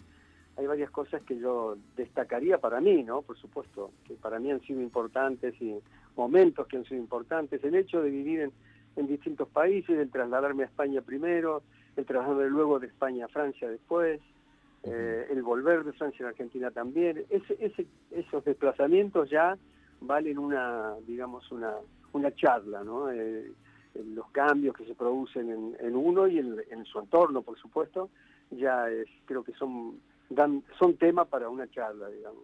Hay 0.56 0.66
varias 0.66 0.90
cosas 0.90 1.22
que 1.22 1.38
yo 1.38 1.76
destacaría 1.96 2.58
para 2.58 2.80
mí, 2.80 3.02
¿no? 3.02 3.22
Por 3.22 3.38
supuesto, 3.38 3.92
que 4.06 4.14
para 4.14 4.38
mí 4.38 4.50
han 4.50 4.60
sido 4.62 4.80
importantes 4.80 5.54
y 5.60 5.78
momentos 6.16 6.66
que 6.66 6.76
han 6.76 6.84
sido 6.84 7.00
importantes. 7.00 7.62
El 7.64 7.74
hecho 7.76 8.02
de 8.02 8.10
vivir 8.10 8.40
en, 8.40 8.52
en 8.96 9.06
distintos 9.06 9.48
países, 9.48 9.96
el 9.98 10.10
trasladarme 10.10 10.64
a 10.64 10.66
España 10.66 11.00
primero, 11.00 11.62
el 11.96 12.04
trasladarme 12.04 12.50
luego 12.50 12.78
de 12.78 12.88
España 12.88 13.24
a 13.26 13.28
Francia 13.28 13.70
después, 13.70 14.20
eh, 14.82 15.26
el 15.30 15.42
volver 15.42 15.84
de 15.84 15.92
Francia 15.92 16.26
a 16.26 16.30
Argentina 16.30 16.70
también. 16.70 17.24
Ese, 17.30 17.56
ese, 17.60 17.86
esos 18.10 18.44
desplazamientos 18.44 19.30
ya 19.30 19.56
valen 20.00 20.38
una, 20.38 20.94
digamos, 21.06 21.50
una, 21.52 21.74
una 22.12 22.34
charla, 22.34 22.82
¿no? 22.82 23.10
Eh, 23.10 23.52
los 23.94 24.30
cambios 24.30 24.76
que 24.76 24.84
se 24.84 24.94
producen 24.94 25.50
en, 25.50 25.76
en 25.80 25.96
uno 25.96 26.26
y 26.28 26.38
en, 26.38 26.56
en 26.70 26.84
su 26.84 26.98
entorno, 26.98 27.42
por 27.42 27.58
supuesto, 27.58 28.10
ya 28.50 28.88
es, 28.90 29.06
creo 29.26 29.42
que 29.44 29.52
son 29.52 30.00
dan, 30.30 30.62
son 30.78 30.96
tema 30.96 31.24
para 31.24 31.48
una 31.48 31.68
charla, 31.70 32.08
digamos. 32.08 32.42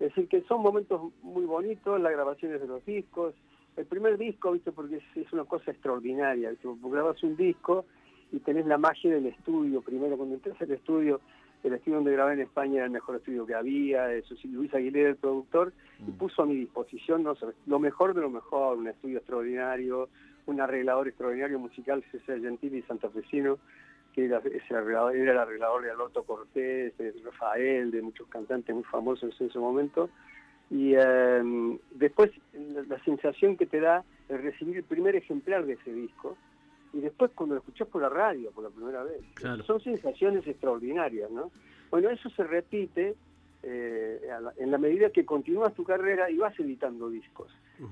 Es 0.00 0.14
decir, 0.14 0.28
que 0.28 0.42
son 0.42 0.60
momentos 0.60 1.12
muy 1.22 1.44
bonitos, 1.44 2.00
las 2.00 2.12
grabaciones 2.12 2.60
de 2.60 2.66
los 2.66 2.84
discos. 2.84 3.34
El 3.76 3.86
primer 3.86 4.18
disco, 4.18 4.52
¿viste? 4.52 4.72
Porque 4.72 4.96
es, 4.96 5.04
es 5.16 5.32
una 5.32 5.44
cosa 5.44 5.70
extraordinaria. 5.70 6.50
¿viste? 6.50 6.68
Grabas 6.82 7.22
un 7.22 7.36
disco 7.36 7.84
y 8.32 8.40
tenés 8.40 8.66
la 8.66 8.76
magia 8.76 9.14
del 9.14 9.26
estudio. 9.26 9.80
Primero, 9.80 10.16
cuando 10.16 10.34
entras 10.34 10.60
al 10.60 10.72
estudio, 10.72 11.20
el 11.62 11.74
estudio 11.74 11.96
donde 11.96 12.12
grabé 12.12 12.34
en 12.34 12.40
España 12.40 12.76
era 12.76 12.86
el 12.86 12.90
mejor 12.90 13.16
estudio 13.16 13.46
que 13.46 13.54
había. 13.54 14.12
Eso 14.12 14.34
sí, 14.36 14.48
Luis 14.48 14.74
Aguilera, 14.74 15.10
el 15.10 15.16
productor, 15.16 15.72
y 16.06 16.10
puso 16.10 16.42
a 16.42 16.46
mi 16.46 16.56
disposición 16.56 17.22
no 17.22 17.36
sé, 17.36 17.46
lo 17.66 17.78
mejor 17.78 18.14
de 18.14 18.20
lo 18.20 18.30
mejor, 18.30 18.78
un 18.78 18.88
estudio 18.88 19.18
extraordinario, 19.18 20.08
un 20.48 20.60
arreglador 20.60 21.08
extraordinario 21.08 21.58
musical, 21.58 22.02
César 22.10 22.40
Gentili 22.40 22.82
Santafesino, 22.82 23.58
que 24.14 24.24
era, 24.24 24.38
ese 24.38 24.74
arreglador, 24.74 25.14
era 25.14 25.32
el 25.32 25.38
arreglador 25.38 25.82
de 25.82 25.90
Alberto 25.90 26.22
Cortés, 26.24 26.96
de 26.96 27.14
Rafael, 27.24 27.90
de 27.90 28.02
muchos 28.02 28.26
cantantes 28.28 28.74
muy 28.74 28.84
famosos 28.84 29.38
en 29.40 29.46
ese 29.48 29.58
momento. 29.58 30.10
Y 30.70 30.94
eh, 30.96 31.78
después 31.92 32.30
la, 32.52 32.82
la 32.82 33.04
sensación 33.04 33.56
que 33.56 33.66
te 33.66 33.80
da 33.80 34.04
el 34.28 34.42
recibir 34.42 34.78
el 34.78 34.84
primer 34.84 35.16
ejemplar 35.16 35.64
de 35.66 35.74
ese 35.74 35.92
disco, 35.92 36.36
y 36.92 37.00
después 37.00 37.30
cuando 37.34 37.54
lo 37.54 37.60
escuchás 37.60 37.88
por 37.88 38.02
la 38.02 38.08
radio 38.08 38.50
por 38.50 38.64
la 38.64 38.70
primera 38.70 39.02
vez. 39.02 39.20
Claro. 39.34 39.62
Son 39.64 39.80
sensaciones 39.80 40.46
extraordinarias, 40.46 41.30
¿no? 41.30 41.50
Bueno, 41.90 42.10
eso 42.10 42.28
se 42.30 42.44
repite 42.44 43.14
eh, 43.62 44.20
la- 44.40 44.52
en 44.56 44.70
la 44.70 44.78
medida 44.78 45.10
que 45.10 45.24
continúas 45.24 45.74
tu 45.74 45.84
carrera 45.84 46.30
y 46.30 46.36
vas 46.38 46.58
editando 46.58 47.08
discos. 47.10 47.50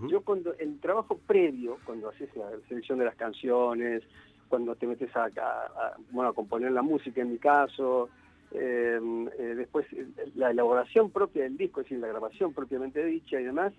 Yo 0.09 0.21
cuando 0.23 0.53
el 0.59 0.81
trabajo 0.81 1.17
previo, 1.27 1.79
cuando 1.85 2.09
haces 2.09 2.29
la 2.37 2.51
selección 2.69 2.99
de 2.99 3.05
las 3.05 3.15
canciones, 3.15 4.03
cuando 4.49 4.75
te 4.75 4.87
metes 4.87 5.15
a, 5.17 5.25
a- 5.25 5.27
a- 5.27 5.97
bueno, 6.11 6.31
a 6.31 6.35
componer 6.35 6.73
la 6.73 6.83
música 6.83 7.21
en 7.21 7.31
mi 7.33 7.39
caso, 7.39 8.09
eh, 8.53 8.99
eh, 9.39 9.55
después 9.57 9.87
la 10.35 10.51
elaboración 10.51 11.11
propia 11.11 11.45
del 11.45 11.57
disco, 11.57 11.81
es 11.81 11.87
decir, 11.87 11.99
la 11.99 12.09
grabación 12.09 12.53
propiamente 12.53 13.05
dicha 13.05 13.41
y 13.41 13.45
demás, 13.45 13.73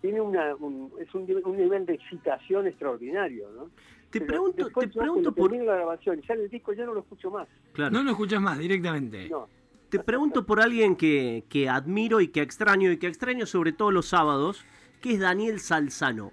tiene 0.00 0.20
una, 0.20 0.54
un, 0.56 0.92
es 1.00 1.12
un, 1.14 1.26
nivel- 1.26 1.44
un 1.44 1.56
nivel 1.56 1.86
de 1.86 1.94
excitación 1.94 2.66
extraordinario, 2.68 3.48
¿no? 3.50 3.64
Te 4.10 4.20
Pero 4.20 4.26
pregunto, 4.26 4.68
te 4.80 4.88
pregunto 4.88 5.32
por, 5.32 5.52
la 5.54 5.74
grabación 5.74 6.20
y 6.20 6.22
sale 6.22 6.44
el 6.44 6.48
disco 6.50 6.72
ya 6.72 6.84
no 6.86 6.94
lo 6.94 7.00
escucho 7.00 7.30
más. 7.30 7.46
claro. 7.72 7.92
No 7.92 8.02
lo 8.02 8.12
escuchas 8.12 8.40
más 8.40 8.58
directamente. 8.58 9.28
No. 9.28 9.48
Te 9.88 9.98
pregunto 10.00 10.44
por 10.44 10.60
alguien 10.60 10.96
que, 10.96 11.44
que 11.48 11.68
admiro 11.68 12.20
y 12.20 12.28
que 12.28 12.42
extraño, 12.42 12.90
y 12.92 12.98
que 12.98 13.06
extraño 13.06 13.46
sobre 13.46 13.72
todo 13.72 13.90
los 13.90 14.06
sábados, 14.08 14.64
que 15.00 15.12
es 15.12 15.20
Daniel 15.20 15.60
Salzano. 15.60 16.32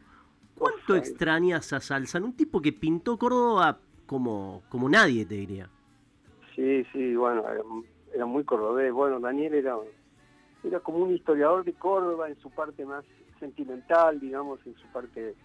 ¿Cuánto 0.57 0.95
extrañas 0.95 1.71
a 1.73 1.79
Salzano? 1.79 2.25
Un 2.27 2.33
tipo 2.35 2.61
que 2.61 2.73
pintó 2.73 3.17
Córdoba 3.17 3.79
como, 4.05 4.63
como 4.69 4.89
nadie, 4.89 5.25
te 5.25 5.35
diría. 5.35 5.69
Sí, 6.55 6.85
sí, 6.91 7.15
bueno, 7.15 7.41
era, 7.49 7.61
era 8.13 8.25
muy 8.25 8.43
cordobés. 8.43 8.91
Bueno, 8.93 9.19
Daniel 9.19 9.53
era, 9.53 9.75
era 10.63 10.79
como 10.79 10.99
un 10.99 11.13
historiador 11.13 11.63
de 11.63 11.73
Córdoba 11.73 12.29
en 12.29 12.37
su 12.39 12.49
parte 12.51 12.85
más 12.85 13.03
sentimental, 13.39 14.19
digamos, 14.19 14.59
en 14.65 14.75
su 14.75 14.87
parte, 14.87 15.35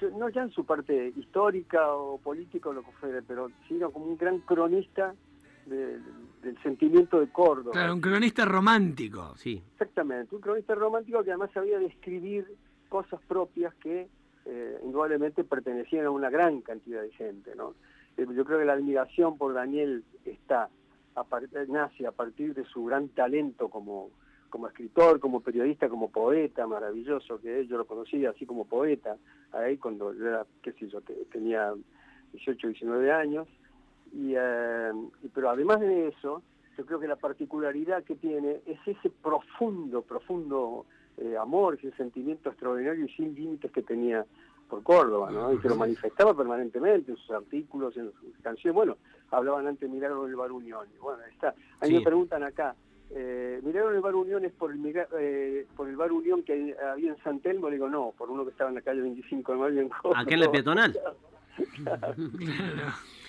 yo- 0.00 0.10
no 0.10 0.28
ya 0.28 0.42
en 0.42 0.50
su 0.50 0.64
parte 0.64 1.12
histórica 1.16 1.92
o 1.94 2.18
política 2.18 2.68
o 2.68 2.72
lo 2.72 2.82
que 2.84 2.92
fuera, 2.92 3.22
pero 3.26 3.50
sí 3.68 3.76
era 3.76 3.88
como 3.88 4.06
un 4.06 4.16
gran 4.16 4.38
cronista 4.40 5.14
de- 5.66 5.98
del 6.44 6.60
sentimiento 6.62 7.20
de 7.20 7.28
Córdoba. 7.28 7.72
Claro, 7.72 7.94
un 7.94 8.00
cronista 8.00 8.44
romántico. 8.44 9.34
Sí. 9.36 9.62
Exactamente, 9.72 10.34
un 10.34 10.40
cronista 10.40 10.74
romántico 10.74 11.22
que 11.24 11.30
además 11.30 11.50
sabía 11.52 11.78
describir 11.78 12.46
cosas 12.88 13.20
propias 13.26 13.74
que 13.76 14.08
eh, 14.46 14.78
indudablemente 14.84 15.42
pertenecían 15.44 16.04
a 16.06 16.10
una 16.10 16.28
gran 16.30 16.60
cantidad 16.60 17.00
de 17.02 17.10
gente, 17.12 17.54
¿no? 17.56 17.74
Eh, 18.16 18.26
Yo 18.34 18.44
creo 18.44 18.58
que 18.58 18.64
la 18.64 18.74
admiración 18.74 19.38
por 19.38 19.54
Daniel 19.54 20.04
está 20.24 20.68
a 21.16 21.24
nace 21.68 22.06
a 22.06 22.12
partir 22.12 22.54
de 22.54 22.64
su 22.64 22.84
gran 22.84 23.08
talento 23.08 23.68
como, 23.68 24.10
como 24.50 24.66
escritor, 24.68 25.20
como 25.20 25.40
periodista, 25.40 25.88
como 25.88 26.10
poeta 26.10 26.66
maravilloso 26.66 27.40
que 27.40 27.60
es. 27.60 27.68
Yo 27.68 27.78
lo 27.78 27.86
conocí 27.86 28.26
así 28.26 28.44
como 28.46 28.64
poeta 28.66 29.16
ahí 29.52 29.76
cuando 29.78 30.12
yo 30.12 30.26
era, 30.28 30.46
qué 30.62 30.72
sé 30.72 30.88
yo, 30.88 31.00
te- 31.00 31.24
tenía 31.32 31.72
18, 32.32 32.66
19 32.68 33.12
años. 33.12 33.46
Y, 34.14 34.34
eh, 34.36 34.92
y- 35.22 35.28
pero 35.28 35.50
además 35.50 35.80
de 35.80 36.08
eso, 36.08 36.42
yo 36.78 36.86
creo 36.86 37.00
que 37.00 37.08
la 37.08 37.16
particularidad 37.16 38.04
que 38.04 38.14
tiene 38.14 38.60
es 38.66 38.78
ese 38.86 39.10
profundo, 39.10 40.02
profundo 40.02 40.86
eh, 41.16 41.36
amor, 41.36 41.74
ese 41.74 41.92
sentimiento 41.96 42.48
extraordinario 42.48 43.04
y 43.04 43.08
sin 43.10 43.34
límites 43.34 43.70
que 43.70 43.82
tenía 43.82 44.24
por 44.68 44.82
Córdoba, 44.82 45.30
¿no? 45.30 45.52
Y 45.52 45.58
que 45.58 45.68
lo 45.68 45.76
manifestaba 45.76 46.34
permanentemente 46.34 47.12
en 47.12 47.16
sus 47.18 47.30
artículos, 47.30 47.96
en 47.96 48.10
sus 48.12 48.36
canciones. 48.42 48.74
Bueno, 48.74 48.96
hablaban 49.30 49.66
antes 49.68 49.88
de 49.88 49.94
Milagro 49.94 50.24
en 50.24 50.30
el 50.30 50.36
Bar 50.36 50.50
Unión. 50.50 50.86
Y 50.92 50.98
bueno, 50.98 51.20
ahí 51.24 51.32
está. 51.32 51.50
A 51.80 51.84
mí 51.84 51.88
Sí. 51.90 51.94
me 51.94 52.00
preguntan 52.00 52.42
acá, 52.42 52.74
eh, 53.10 53.60
Milagro 53.62 53.90
en 53.90 53.96
el 53.96 54.02
Bar 54.02 54.14
Unión 54.16 54.44
es 54.44 54.52
por 54.52 54.72
el, 54.72 54.80
eh, 55.20 55.66
por 55.76 55.88
el 55.88 55.96
Bar 55.96 56.10
Unión 56.10 56.42
que 56.42 56.74
había 56.82 57.10
en 57.12 57.18
San 57.22 57.38
Telmo. 57.40 57.68
Le 57.68 57.76
digo, 57.76 57.88
no, 57.88 58.12
por 58.18 58.28
uno 58.30 58.44
que 58.44 58.50
estaba 58.50 58.70
en 58.70 58.76
la 58.76 58.82
calle 58.82 59.02
25 59.02 59.52
de 59.52 59.58
mayo 59.58 59.80
en 59.82 59.88
Córdoba. 59.90 60.20
Acá 60.20 60.34
en 60.34 60.40
la 60.40 60.50
peatonal. 60.50 60.98
Claro. 61.84 62.14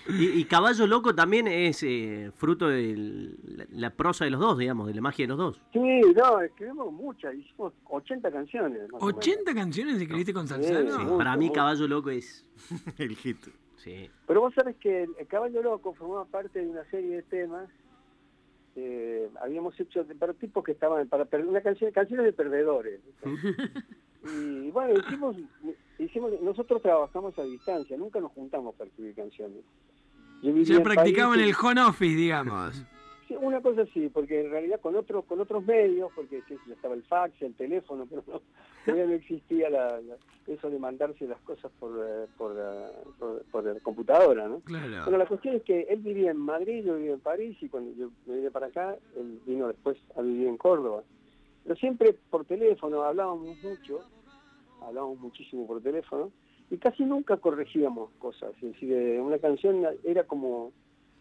Y, 0.08 0.40
y 0.40 0.46
Caballo 0.46 0.86
Loco 0.88 1.16
también 1.16 1.48
es 1.48 1.82
eh, 1.84 2.32
fruto 2.36 2.68
de 2.70 3.34
la, 3.44 3.66
la 3.72 3.90
prosa 3.90 4.26
de 4.26 4.32
los 4.32 4.40
dos, 4.40 4.58
digamos, 4.58 4.88
de 4.88 4.94
la 4.94 5.02
magia 5.02 5.24
de 5.24 5.30
los 5.30 5.38
dos. 5.38 5.62
Sí, 5.74 5.80
no, 6.16 6.42
escribimos 6.42 6.94
muchas, 6.94 7.34
hicimos 7.34 7.74
80 7.86 8.32
canciones. 8.32 8.92
más 8.92 9.02
o 9.02 9.08
menos. 9.08 9.20
¿80 9.26 9.54
canciones 9.56 10.02
escribiste 10.02 10.34
con 10.34 10.48
Salzano? 10.48 10.92
Sí. 10.92 10.98
Sí, 10.98 11.04
mucho, 11.04 11.18
para 11.18 11.36
mí 11.38 11.46
mucho. 11.46 11.54
Caballo 11.56 11.88
Loco 11.88 12.10
es... 12.12 12.46
El 12.98 13.16
hit. 13.16 13.38
Sí. 13.78 14.10
Pero 14.28 14.42
vos 14.42 14.54
sabés 14.54 14.76
que 14.78 15.04
el, 15.04 15.10
el 15.20 15.28
Caballo 15.28 15.62
Loco 15.62 15.94
formaba 15.94 16.26
parte 16.26 16.60
de 16.60 16.68
una 16.68 16.84
serie 16.90 17.18
de 17.18 17.22
temas 17.24 17.70
que 18.74 19.30
habíamos 19.42 19.80
hecho 19.80 20.04
de- 20.04 20.16
para 20.16 20.34
tipos 20.34 20.64
que 20.64 20.74
estaban 20.74 21.08
para 21.08 21.28
una 21.46 21.62
canción 21.62 21.92
canciones 21.92 22.26
de 22.26 22.34
perdedores 22.34 23.00
y 24.26 24.70
bueno 24.72 25.00
hicimos 25.00 25.38
hicimos 25.98 26.32
nosotros 26.42 26.82
trabajamos 26.82 27.38
a 27.40 27.44
distancia 27.44 27.96
nunca 27.96 28.20
nos 28.20 28.32
juntamos 28.34 28.76
para 28.76 28.90
escribir 28.90 29.16
canciones 29.16 29.64
Yo 30.46 30.54
vivía 30.54 30.78
Ya 30.78 31.34
en 31.34 31.40
el 31.42 31.54
home 31.62 31.82
office, 31.82 32.16
digamos. 32.16 32.86
sí, 33.28 33.36
una 33.42 33.60
cosa 33.62 33.86
sí 33.94 34.10
porque 34.14 34.42
en 34.42 34.52
realidad 34.52 34.80
con 34.80 34.96
otros 34.96 35.26
con 35.26 35.40
otros 35.40 35.66
medios 35.66 36.12
porque 36.16 36.44
yo, 36.48 36.56
estaba 36.72 36.94
el 36.94 37.04
fax 37.04 37.42
el 37.42 37.56
teléfono 37.56 38.06
pero 38.10 38.24
no, 38.28 38.42
todavía 38.86 39.06
no 39.08 39.14
existía 39.14 39.70
la- 39.70 40.00
la- 40.02 40.18
eso 40.46 40.70
de 40.70 40.78
mandarse 40.78 41.26
las 41.28 41.40
cosas 41.42 41.72
por 41.80 41.90
eh, 42.08 42.28
por, 42.38 42.56
eh, 42.56 42.92
por, 43.18 43.42
por 43.46 43.64
la 43.64 43.80
computadora 43.80 44.48
no 44.48 44.62
bueno, 44.68 44.86
Claro. 45.04 45.18
la 45.18 45.26
cuestión 45.26 45.56
es 45.56 45.64
que 45.64 45.82
él 45.90 46.02
vivía 46.02 46.30
en 46.30 46.38
Madrid, 46.38 46.84
yo 46.86 46.96
vivía 46.96 47.14
en 47.14 47.20
París, 47.20 47.58
y 47.62 47.68
cuando 47.68 47.92
yo 47.98 48.12
me 48.28 48.36
vine 48.36 48.52
para 48.52 48.68
acá, 48.68 48.96
él 49.18 49.40
vino 49.48 49.68
después 49.70 49.98
a 50.16 50.22
vivir 50.22 50.48
en 50.48 50.58
Córdoba. 50.58 51.02
Pero 51.64 51.76
siempre 51.78 52.14
por 52.30 52.46
teléfono, 52.46 53.02
hablábamos 53.02 53.58
mucho, 53.64 54.02
hablábamos 54.82 55.18
muchísimo 55.20 55.66
por 55.66 55.82
teléfono, 55.82 56.32
y 56.70 56.78
casi 56.78 57.06
nunca 57.06 57.38
corregíamos 57.38 58.10
cosas. 58.20 58.52
Es 58.62 58.74
decir, 58.74 58.92
eh, 58.92 59.20
una 59.22 59.38
canción 59.40 59.86
era 60.04 60.24
como, 60.24 60.72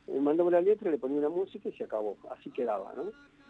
eh, 0.07 0.19
mandaba 0.21 0.51
la 0.51 0.61
letra, 0.61 0.91
le 0.91 0.99
ponía 0.99 1.19
una 1.19 1.29
música 1.29 1.69
y 1.69 1.73
se 1.73 1.85
acabó, 1.85 2.17
así 2.31 2.51
quedaba, 2.51 2.93
¿no? 2.97 3.05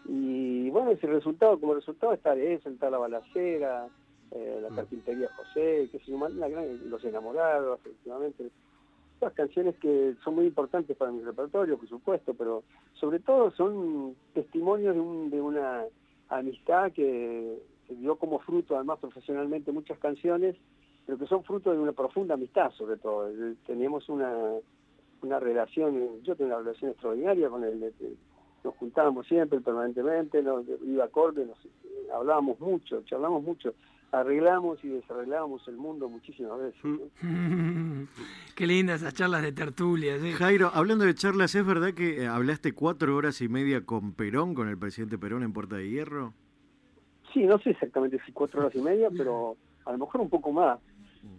Y 0.06 0.68
bueno, 0.70 0.90
ese 0.90 1.06
resultado, 1.06 1.58
como 1.58 1.74
resultado 1.74 2.12
está 2.12 2.34
eso, 2.36 2.68
está 2.68 2.90
la 2.90 2.98
balacera, 2.98 3.88
eh, 4.32 4.58
la 4.62 4.68
carpintería 4.76 5.28
José, 5.36 5.88
que 5.90 5.98
se 6.00 6.10
llama 6.12 6.28
Los 6.28 7.04
enamorados, 7.04 7.78
efectivamente 7.80 8.50
todas 9.20 9.34
canciones 9.34 9.76
que 9.76 10.14
son 10.24 10.34
muy 10.34 10.46
importantes 10.46 10.96
para 10.96 11.12
mi 11.12 11.22
repertorio, 11.22 11.78
por 11.78 11.88
supuesto, 11.88 12.34
pero 12.34 12.64
sobre 12.94 13.20
todo 13.20 13.52
son 13.52 14.16
testimonios 14.34 14.94
de, 14.94 15.00
un- 15.00 15.30
de 15.30 15.40
una 15.40 15.84
amistad 16.28 16.90
que 16.92 17.58
se 17.86 17.94
dio 17.94 18.16
como 18.16 18.40
fruto, 18.40 18.74
además 18.74 18.98
profesionalmente, 18.98 19.70
muchas 19.70 19.98
canciones, 19.98 20.56
pero 21.06 21.18
que 21.18 21.26
son 21.26 21.44
fruto 21.44 21.72
de 21.72 21.78
una 21.78 21.92
profunda 21.92 22.34
amistad, 22.34 22.70
sobre 22.72 22.96
todo. 22.96 23.28
Eh, 23.28 23.54
Teníamos 23.66 24.08
una, 24.08 24.32
una 25.22 25.40
relación, 25.40 26.22
yo 26.22 26.36
tengo 26.36 26.50
una 26.50 26.58
relación 26.60 26.90
extraordinaria 26.92 27.48
con 27.48 27.64
él, 27.64 27.82
eh, 27.82 28.14
nos 28.62 28.74
juntábamos 28.76 29.26
siempre, 29.26 29.60
permanentemente, 29.60 30.42
nos, 30.42 30.64
iba 30.86 31.04
acorde, 31.04 31.44
nos, 31.44 31.58
hablábamos 32.14 32.58
mucho, 32.60 33.02
charlamos 33.02 33.42
mucho, 33.42 33.74
arreglamos 34.10 34.82
y 34.84 34.88
desarreglábamos 34.88 35.66
el 35.68 35.76
mundo 35.76 36.08
muchísimas 36.08 36.58
veces. 36.58 36.84
¿no? 36.84 36.98
Qué 38.54 38.66
lindas 38.66 39.02
esas 39.02 39.14
charlas 39.14 39.42
de 39.42 39.52
tertulias. 39.52 40.22
¿eh? 40.22 40.32
Jairo, 40.32 40.70
hablando 40.72 41.04
de 41.04 41.14
charlas, 41.14 41.54
¿es 41.54 41.66
verdad 41.66 41.92
que 41.94 42.22
eh, 42.22 42.26
hablaste 42.26 42.72
cuatro 42.72 43.16
horas 43.16 43.40
y 43.42 43.48
media 43.48 43.84
con 43.84 44.12
Perón, 44.12 44.54
con 44.54 44.68
el 44.68 44.78
presidente 44.78 45.18
Perón 45.18 45.42
en 45.42 45.52
Puerta 45.52 45.76
de 45.76 45.90
Hierro? 45.90 46.32
Sí, 47.32 47.42
no 47.44 47.58
sé 47.58 47.70
exactamente 47.70 48.20
si 48.24 48.32
cuatro 48.32 48.60
horas 48.60 48.74
y 48.74 48.80
media, 48.80 49.08
pero 49.10 49.56
a 49.84 49.92
lo 49.92 49.98
mejor 49.98 50.20
un 50.20 50.30
poco 50.30 50.52
más, 50.52 50.78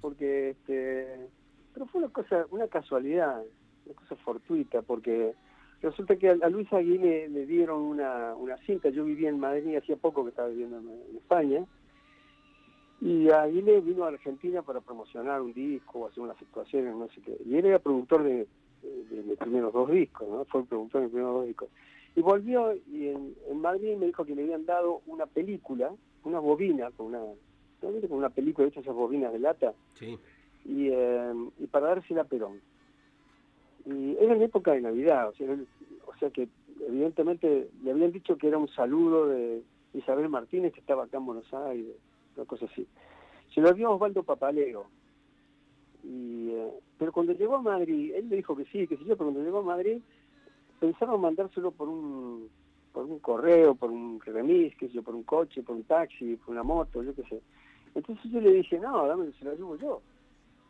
porque 0.01 0.51
este, 0.51 1.27
pero 1.73 1.85
fue 1.87 1.99
una 1.99 2.09
cosa, 2.11 2.45
una 2.51 2.67
casualidad, 2.67 3.43
una 3.85 3.95
cosa 3.95 4.15
fortuita, 4.23 4.81
porque 4.81 5.33
resulta 5.81 6.15
que 6.15 6.29
a, 6.29 6.49
Luis 6.49 6.71
Agui 6.71 6.97
le, 6.97 7.45
dieron 7.45 7.81
una, 7.81 8.33
una 8.35 8.57
cinta, 8.59 8.89
yo 8.89 9.03
vivía 9.03 9.29
en 9.29 9.39
Madrid 9.39 9.75
hacía 9.75 9.97
poco 9.97 10.23
que 10.23 10.29
estaba 10.29 10.47
viviendo 10.47 10.77
en, 10.77 11.17
España, 11.17 11.65
y 13.01 13.29
Aguile 13.29 13.81
vino 13.81 14.05
a 14.05 14.07
Argentina 14.07 14.61
para 14.61 14.79
promocionar 14.79 15.41
un 15.41 15.53
disco 15.53 15.99
o 15.99 16.07
hacer 16.07 16.23
unas 16.23 16.41
actuaciones, 16.41 16.95
no 16.95 17.09
sé 17.09 17.21
qué, 17.21 17.37
y 17.45 17.57
él 17.57 17.65
era 17.65 17.79
productor 17.79 18.23
de, 18.23 18.47
de, 18.81 19.03
de 19.09 19.23
mis 19.23 19.37
primeros 19.37 19.73
dos 19.73 19.91
discos, 19.91 20.29
¿no? 20.29 20.45
Fue 20.45 20.61
el 20.61 20.67
productor 20.67 21.01
de 21.01 21.07
mis 21.07 21.13
primeros 21.13 21.35
dos 21.35 21.47
discos. 21.47 21.69
Y 22.15 22.21
volvió 22.21 22.73
y 22.73 23.09
en, 23.09 23.35
en 23.49 23.59
Madrid 23.59 23.97
me 23.97 24.05
dijo 24.05 24.23
que 24.23 24.33
le 24.33 24.43
habían 24.43 24.65
dado 24.65 25.01
una 25.07 25.25
película, 25.25 25.91
una 26.23 26.39
bobina, 26.39 26.89
con 26.91 27.07
una, 27.07 27.19
con 28.07 28.17
una 28.17 28.29
película 28.29 28.67
hecha 28.67 28.79
esas 28.81 28.95
bobinas 28.95 29.31
de 29.33 29.39
lata, 29.39 29.73
Sí. 29.95 30.17
y, 30.65 30.89
eh, 30.89 31.33
y 31.59 31.67
para 31.67 31.87
dársela 31.87 32.21
a 32.21 32.25
Perón. 32.25 32.59
Y 33.85 34.15
era 34.19 34.33
en 34.35 34.41
época 34.41 34.71
de 34.71 34.81
Navidad, 34.81 35.29
o 35.29 35.33
sea, 35.33 35.51
él- 35.51 35.67
o 36.07 36.15
sea 36.17 36.29
que 36.31 36.47
evidentemente 36.87 37.69
le 37.83 37.91
habían 37.91 38.11
dicho 38.11 38.37
que 38.37 38.47
era 38.47 38.57
un 38.57 38.67
saludo 38.69 39.27
de 39.27 39.61
Isabel 39.93 40.27
Martínez 40.29 40.73
que 40.73 40.79
estaba 40.79 41.03
acá 41.05 41.17
en 41.17 41.25
Buenos 41.25 41.53
Aires, 41.53 41.95
una 42.35 42.45
cosa 42.45 42.65
así. 42.65 42.87
Se 43.53 43.61
lo 43.61 43.71
dio 43.73 43.91
Osvaldo 43.91 44.23
Papaleo. 44.23 44.87
Y, 46.03 46.49
eh, 46.51 46.71
pero 46.97 47.11
cuando 47.11 47.33
llegó 47.33 47.55
a 47.55 47.61
Madrid, 47.61 48.13
él 48.15 48.25
me 48.25 48.35
dijo 48.35 48.55
que 48.55 48.65
sí, 48.65 48.87
que 48.87 48.97
sí 48.97 49.03
yo, 49.05 49.15
pero 49.17 49.31
cuando 49.31 49.43
llegó 49.43 49.59
a 49.59 49.63
Madrid 49.63 49.99
pensaron 50.79 51.21
mandárselo 51.21 51.71
por 51.71 51.87
un 51.89 52.49
por 52.91 53.03
un 53.05 53.19
correo, 53.19 53.75
por 53.75 53.91
un 53.91 54.21
remis, 54.21 54.73
sé 54.79 54.87
yo, 54.87 55.03
por 55.03 55.15
un 55.15 55.23
coche, 55.23 55.61
por 55.63 55.75
un 55.75 55.83
taxi, 55.83 56.37
por 56.37 56.51
una 56.53 56.63
moto, 56.63 57.03
yo 57.03 57.13
qué 57.13 57.23
sé. 57.23 57.41
Entonces 57.95 58.31
yo 58.31 58.41
le 58.41 58.51
dije, 58.51 58.77
no, 58.79 59.07
dame, 59.07 59.31
se 59.39 59.45
lo 59.45 59.53
llevo 59.55 59.77
yo, 59.77 60.01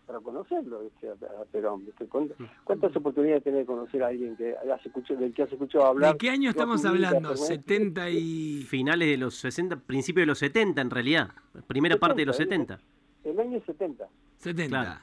para 0.05 0.19
conocerlo, 0.19 0.81
¿viste? 0.81 1.09
a, 1.09 1.13
a 1.13 1.45
Perón. 1.51 1.83
¿viste? 1.85 2.05
¿Cuántas, 2.05 2.37
cuántas 2.63 2.95
oportunidades 2.95 3.41
tiene 3.43 3.59
de 3.59 3.65
conocer 3.65 4.03
a 4.03 4.07
alguien 4.07 4.35
que 4.37 4.55
has 4.71 4.85
escuchado, 4.85 5.19
del 5.19 5.33
que 5.33 5.41
has 5.43 5.51
escuchado 5.51 5.85
hablar? 5.87 6.11
¿De 6.13 6.17
qué 6.19 6.29
año 6.29 6.51
estamos 6.51 6.85
hablando? 6.85 7.29
Perón? 7.29 7.37
70 7.37 8.09
y... 8.11 8.61
Finales 8.67 9.07
de 9.09 9.17
los 9.17 9.35
60, 9.35 9.75
principios 9.77 10.21
de 10.23 10.27
los 10.27 10.37
70 10.39 10.79
en 10.81 10.89
realidad. 10.91 11.29
Primera 11.67 11.97
parte 11.97 12.21
de 12.21 12.25
los 12.27 12.37
70. 12.37 12.79
El 13.23 13.39
año 13.39 13.59
70. 13.65 14.07
70. 14.37 14.69
Claro. 14.81 14.99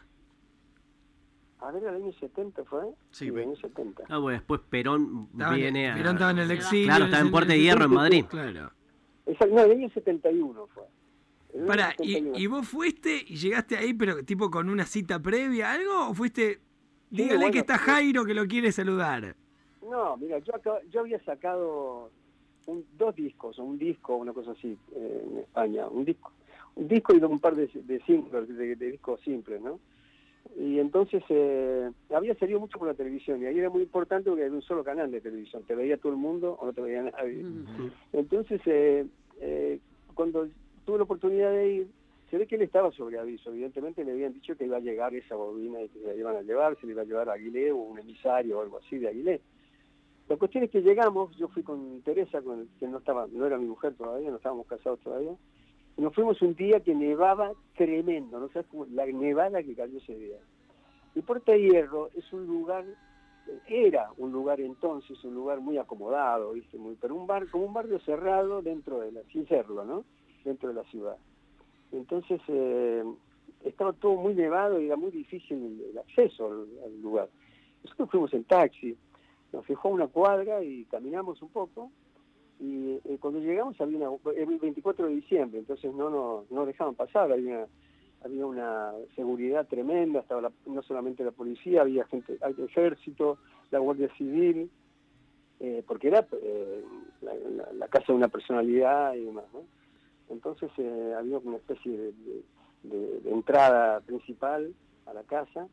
A 1.59 1.71
ver, 1.71 1.83
el 1.85 1.95
año 1.95 2.12
70 2.12 2.64
fue. 2.64 2.83
Sí, 3.11 3.29
el 3.29 3.38
año 3.38 3.57
70. 3.57 4.05
Ah, 4.09 4.19
bueno, 4.19 4.38
después 4.38 4.61
Perón 4.69 5.29
Estaba 5.33 5.55
en- 5.55 5.61
viene 5.61 5.91
a... 5.91 5.95
Perón 5.95 6.12
estaba 6.14 6.31
en 6.33 6.38
el 6.38 6.50
exilio. 6.52 6.87
Claro, 6.87 7.05
estaba 7.07 7.23
en 7.25 7.31
Puerta 7.31 7.52
de 7.52 7.61
Hierro 7.61 7.85
en 7.85 7.91
Madrid. 7.93 8.25
Claro. 8.29 8.71
Esa- 9.26 9.47
no, 9.47 9.61
el 9.62 9.71
año 9.73 9.88
71 9.91 10.69
fue. 10.75 10.83
Pará, 11.66 11.94
y, 12.02 12.12
71. 12.14 12.38
y 12.38 12.47
vos 12.47 12.66
fuiste 12.68 13.16
y 13.26 13.37
llegaste 13.37 13.76
ahí, 13.76 13.92
pero 13.94 14.25
tipo 14.25 14.50
con 14.50 14.68
una 14.71 14.85
cita 14.87 15.21
previa, 15.21 15.73
algo? 15.73 16.09
¿O 16.09 16.14
fuiste.? 16.14 16.61
Dígale 17.11 17.37
bueno, 17.37 17.52
que 17.52 17.59
está. 17.59 17.76
Jairo 17.78 18.25
que 18.25 18.32
lo 18.35 18.47
quiere 18.47 18.73
saludar. 18.73 19.37
No, 19.88 20.16
mira, 20.16 20.38
yo, 20.38 20.54
acá- 20.56 20.80
yo 20.90 21.00
había 21.00 21.23
sacado 21.25 22.11
un- 22.66 22.87
dos 22.97 23.14
discos, 23.14 23.59
un 23.59 23.76
disco, 23.78 24.16
una 24.16 24.32
cosa 24.32 24.52
así, 24.52 24.78
eh, 24.94 25.26
en 25.30 25.38
España. 25.40 25.87
Un 25.88 26.04
disco 26.04 26.32
un 26.75 26.88
disco 26.88 27.14
y 27.14 27.18
un 27.23 27.38
par 27.38 27.54
de, 27.54 27.68
de 27.75 28.00
singles, 28.06 28.49
de, 28.49 28.76
de 28.76 28.90
discos 28.92 29.21
simples, 29.21 29.61
¿no? 29.61 29.78
Y 30.59 30.78
entonces 30.78 31.23
eh, 31.28 31.90
había 32.14 32.35
salido 32.37 32.61
mucho 32.61 32.78
por 32.78 32.88
la 32.88 32.94
televisión 32.94 33.42
y 33.42 33.44
ahí 33.47 33.59
era 33.59 33.68
muy 33.68 33.82
importante 33.82 34.30
porque 34.30 34.44
era 34.47 34.54
un 34.54 34.62
solo 34.62 34.82
canal 34.82 35.11
de 35.11 35.21
televisión. 35.21 35.62
Te 35.66 35.75
veía 35.75 35.99
todo 35.99 36.12
el 36.12 36.18
mundo 36.18 36.56
o 36.59 36.64
no 36.64 36.73
te 36.73 36.80
veía 36.80 37.02
nadie. 37.02 37.44
Entonces, 38.14 38.61
eh, 38.64 39.04
eh, 39.40 39.80
cuando 40.14 40.49
tuve 40.85 40.99
la 40.99 41.05
oportunidad 41.05 41.53
de 41.53 41.73
ir, 41.73 41.89
se 42.31 42.39
ve 42.39 42.47
que 42.47 42.57
él 42.57 42.62
estaba 42.62 42.91
sobre 42.93 43.19
aviso. 43.19 43.51
Evidentemente 43.51 44.05
le 44.05 44.12
habían 44.12 44.33
dicho 44.33 44.57
que 44.57 44.65
iba 44.65 44.79
a 44.79 44.81
llegar 44.81 45.15
esa 45.15 45.37
bobina 45.37 45.83
y 45.83 45.89
que 45.89 46.01
la 46.01 46.15
iban 46.15 46.37
a 46.37 46.43
llevar, 46.43 46.79
se 46.81 46.87
le 46.87 46.93
iba 46.93 47.03
a 47.03 47.05
llevar 47.05 47.29
a 47.29 47.35
Aguilé 47.35 47.73
o 47.73 47.77
un 47.77 47.99
emisario 47.99 48.59
o 48.59 48.62
algo 48.62 48.79
así 48.79 48.99
de 48.99 49.09
Aguilé. 49.09 49.41
La 50.29 50.37
cuestión 50.37 50.65
es 50.65 50.71
que 50.71 50.81
llegamos, 50.81 51.37
yo 51.37 51.49
fui 51.49 51.62
con 51.62 52.01
Teresa, 52.03 52.41
con 52.41 52.69
que 52.79 52.87
no 52.89 52.99
estaba, 52.99 53.27
no 53.31 53.45
era 53.45 53.59
mi 53.59 53.67
mujer 53.67 53.95
todavía, 53.95 54.31
no 54.31 54.37
estábamos 54.37 54.67
casados 54.67 55.01
todavía, 55.01 55.35
y 55.97 56.01
nos 56.01 56.15
fuimos 56.15 56.41
un 56.41 56.55
día 56.55 56.81
que 56.81 56.95
nevaba 56.95 57.53
tremendo, 57.77 58.41
no 58.41 58.49
sabes 58.49 58.67
cómo- 58.69 58.87
la 58.87 59.05
nevada 59.05 59.62
que 59.62 59.75
cayó 59.75 59.99
ese 59.99 60.17
día. 60.17 60.39
Y 61.15 61.21
Puerta 61.21 61.55
Hierro 61.55 62.09
es 62.15 62.33
un 62.33 62.47
lugar, 62.47 62.87
era 63.67 64.09
un 64.17 64.33
lugar 64.33 64.61
entonces, 64.61 65.23
un 65.25 65.35
lugar 65.35 65.61
muy 65.61 65.77
acomodado, 65.77 66.53
¿viste? 66.53 66.79
Muy, 66.79 66.97
pero 66.99 67.15
un 67.15 67.27
bar, 67.27 67.47
como 67.51 67.67
un 67.67 67.75
barrio 67.75 67.99
cerrado 68.01 68.62
dentro 68.62 69.01
de 69.01 69.12
la, 69.12 69.23
sin 69.25 69.47
serlo, 69.47 69.85
¿no? 69.85 70.05
Dentro 70.44 70.68
de 70.68 70.75
la 70.75 70.84
ciudad. 70.84 71.16
Entonces 71.92 72.40
eh, 72.49 73.04
estaba 73.64 73.92
todo 73.92 74.16
muy 74.16 74.34
nevado 74.34 74.80
y 74.80 74.87
era 74.87 74.96
muy 74.96 75.11
difícil 75.11 75.84
el, 75.90 75.99
acceso 75.99 76.66
al, 76.84 77.02
lugar. 77.02 77.28
Nosotros 77.84 78.11
fuimos 78.11 78.32
en 78.34 78.44
taxi, 78.44 78.96
nos 79.52 79.64
fijó 79.66 79.88
una 79.88 80.06
cuadra 80.08 80.62
y 80.64 80.84
caminamos 80.87 81.42
un 81.42 81.50
poco 81.50 81.90
y 82.58 83.00
eh, 83.04 83.18
cuando 83.20 83.40
llegamos 83.40 83.80
había 83.80 83.99
una, 83.99 84.16
el 84.37 84.58
24 84.58 85.06
de 85.06 85.14
diciembre, 85.14 85.58
entonces 85.61 85.92
no 85.92 86.08
nos 86.11 86.50
no 86.50 86.64
dejaban 86.64 86.94
pasar, 86.94 87.32
había 87.32 87.56
una, 87.56 87.66
había 88.25 88.46
una 88.46 88.92
seguridad 89.16 89.66
tremenda, 89.66 90.20
estaba 90.20 90.42
la- 90.42 90.52
no 90.66 90.82
solamente 90.82 91.25
la 91.25 91.32
policía, 91.32 91.82
había 91.82 92.04
gente, 92.04 92.38
el 92.40 92.64
ejército, 92.64 93.38
la 93.70 93.80
Guardia 93.80 94.08
Civil, 94.16 94.70
eh, 95.61 95.82
porque 95.87 96.08
era 96.08 96.26
eh, 96.40 96.85
la, 97.20 97.35
la- 97.35 97.72
la 97.72 97.88
casa 97.88 98.07
de 98.09 98.14
una 98.14 98.28
personalidad 98.28 99.14
y 99.14 99.24
demás, 99.24 99.44
¿no? 99.52 99.61
Entonces 100.33 100.71
eh, 100.79 101.14
había 101.16 101.38
una 101.38 101.59
especie 101.59 101.92
de, 101.92 102.12
de- 102.12 102.42
de- 102.85 103.21
de 103.21 103.31
entrada 103.31 104.01
principal 104.01 104.75
a 105.07 105.12
la 105.14 105.23
casa 105.25 105.68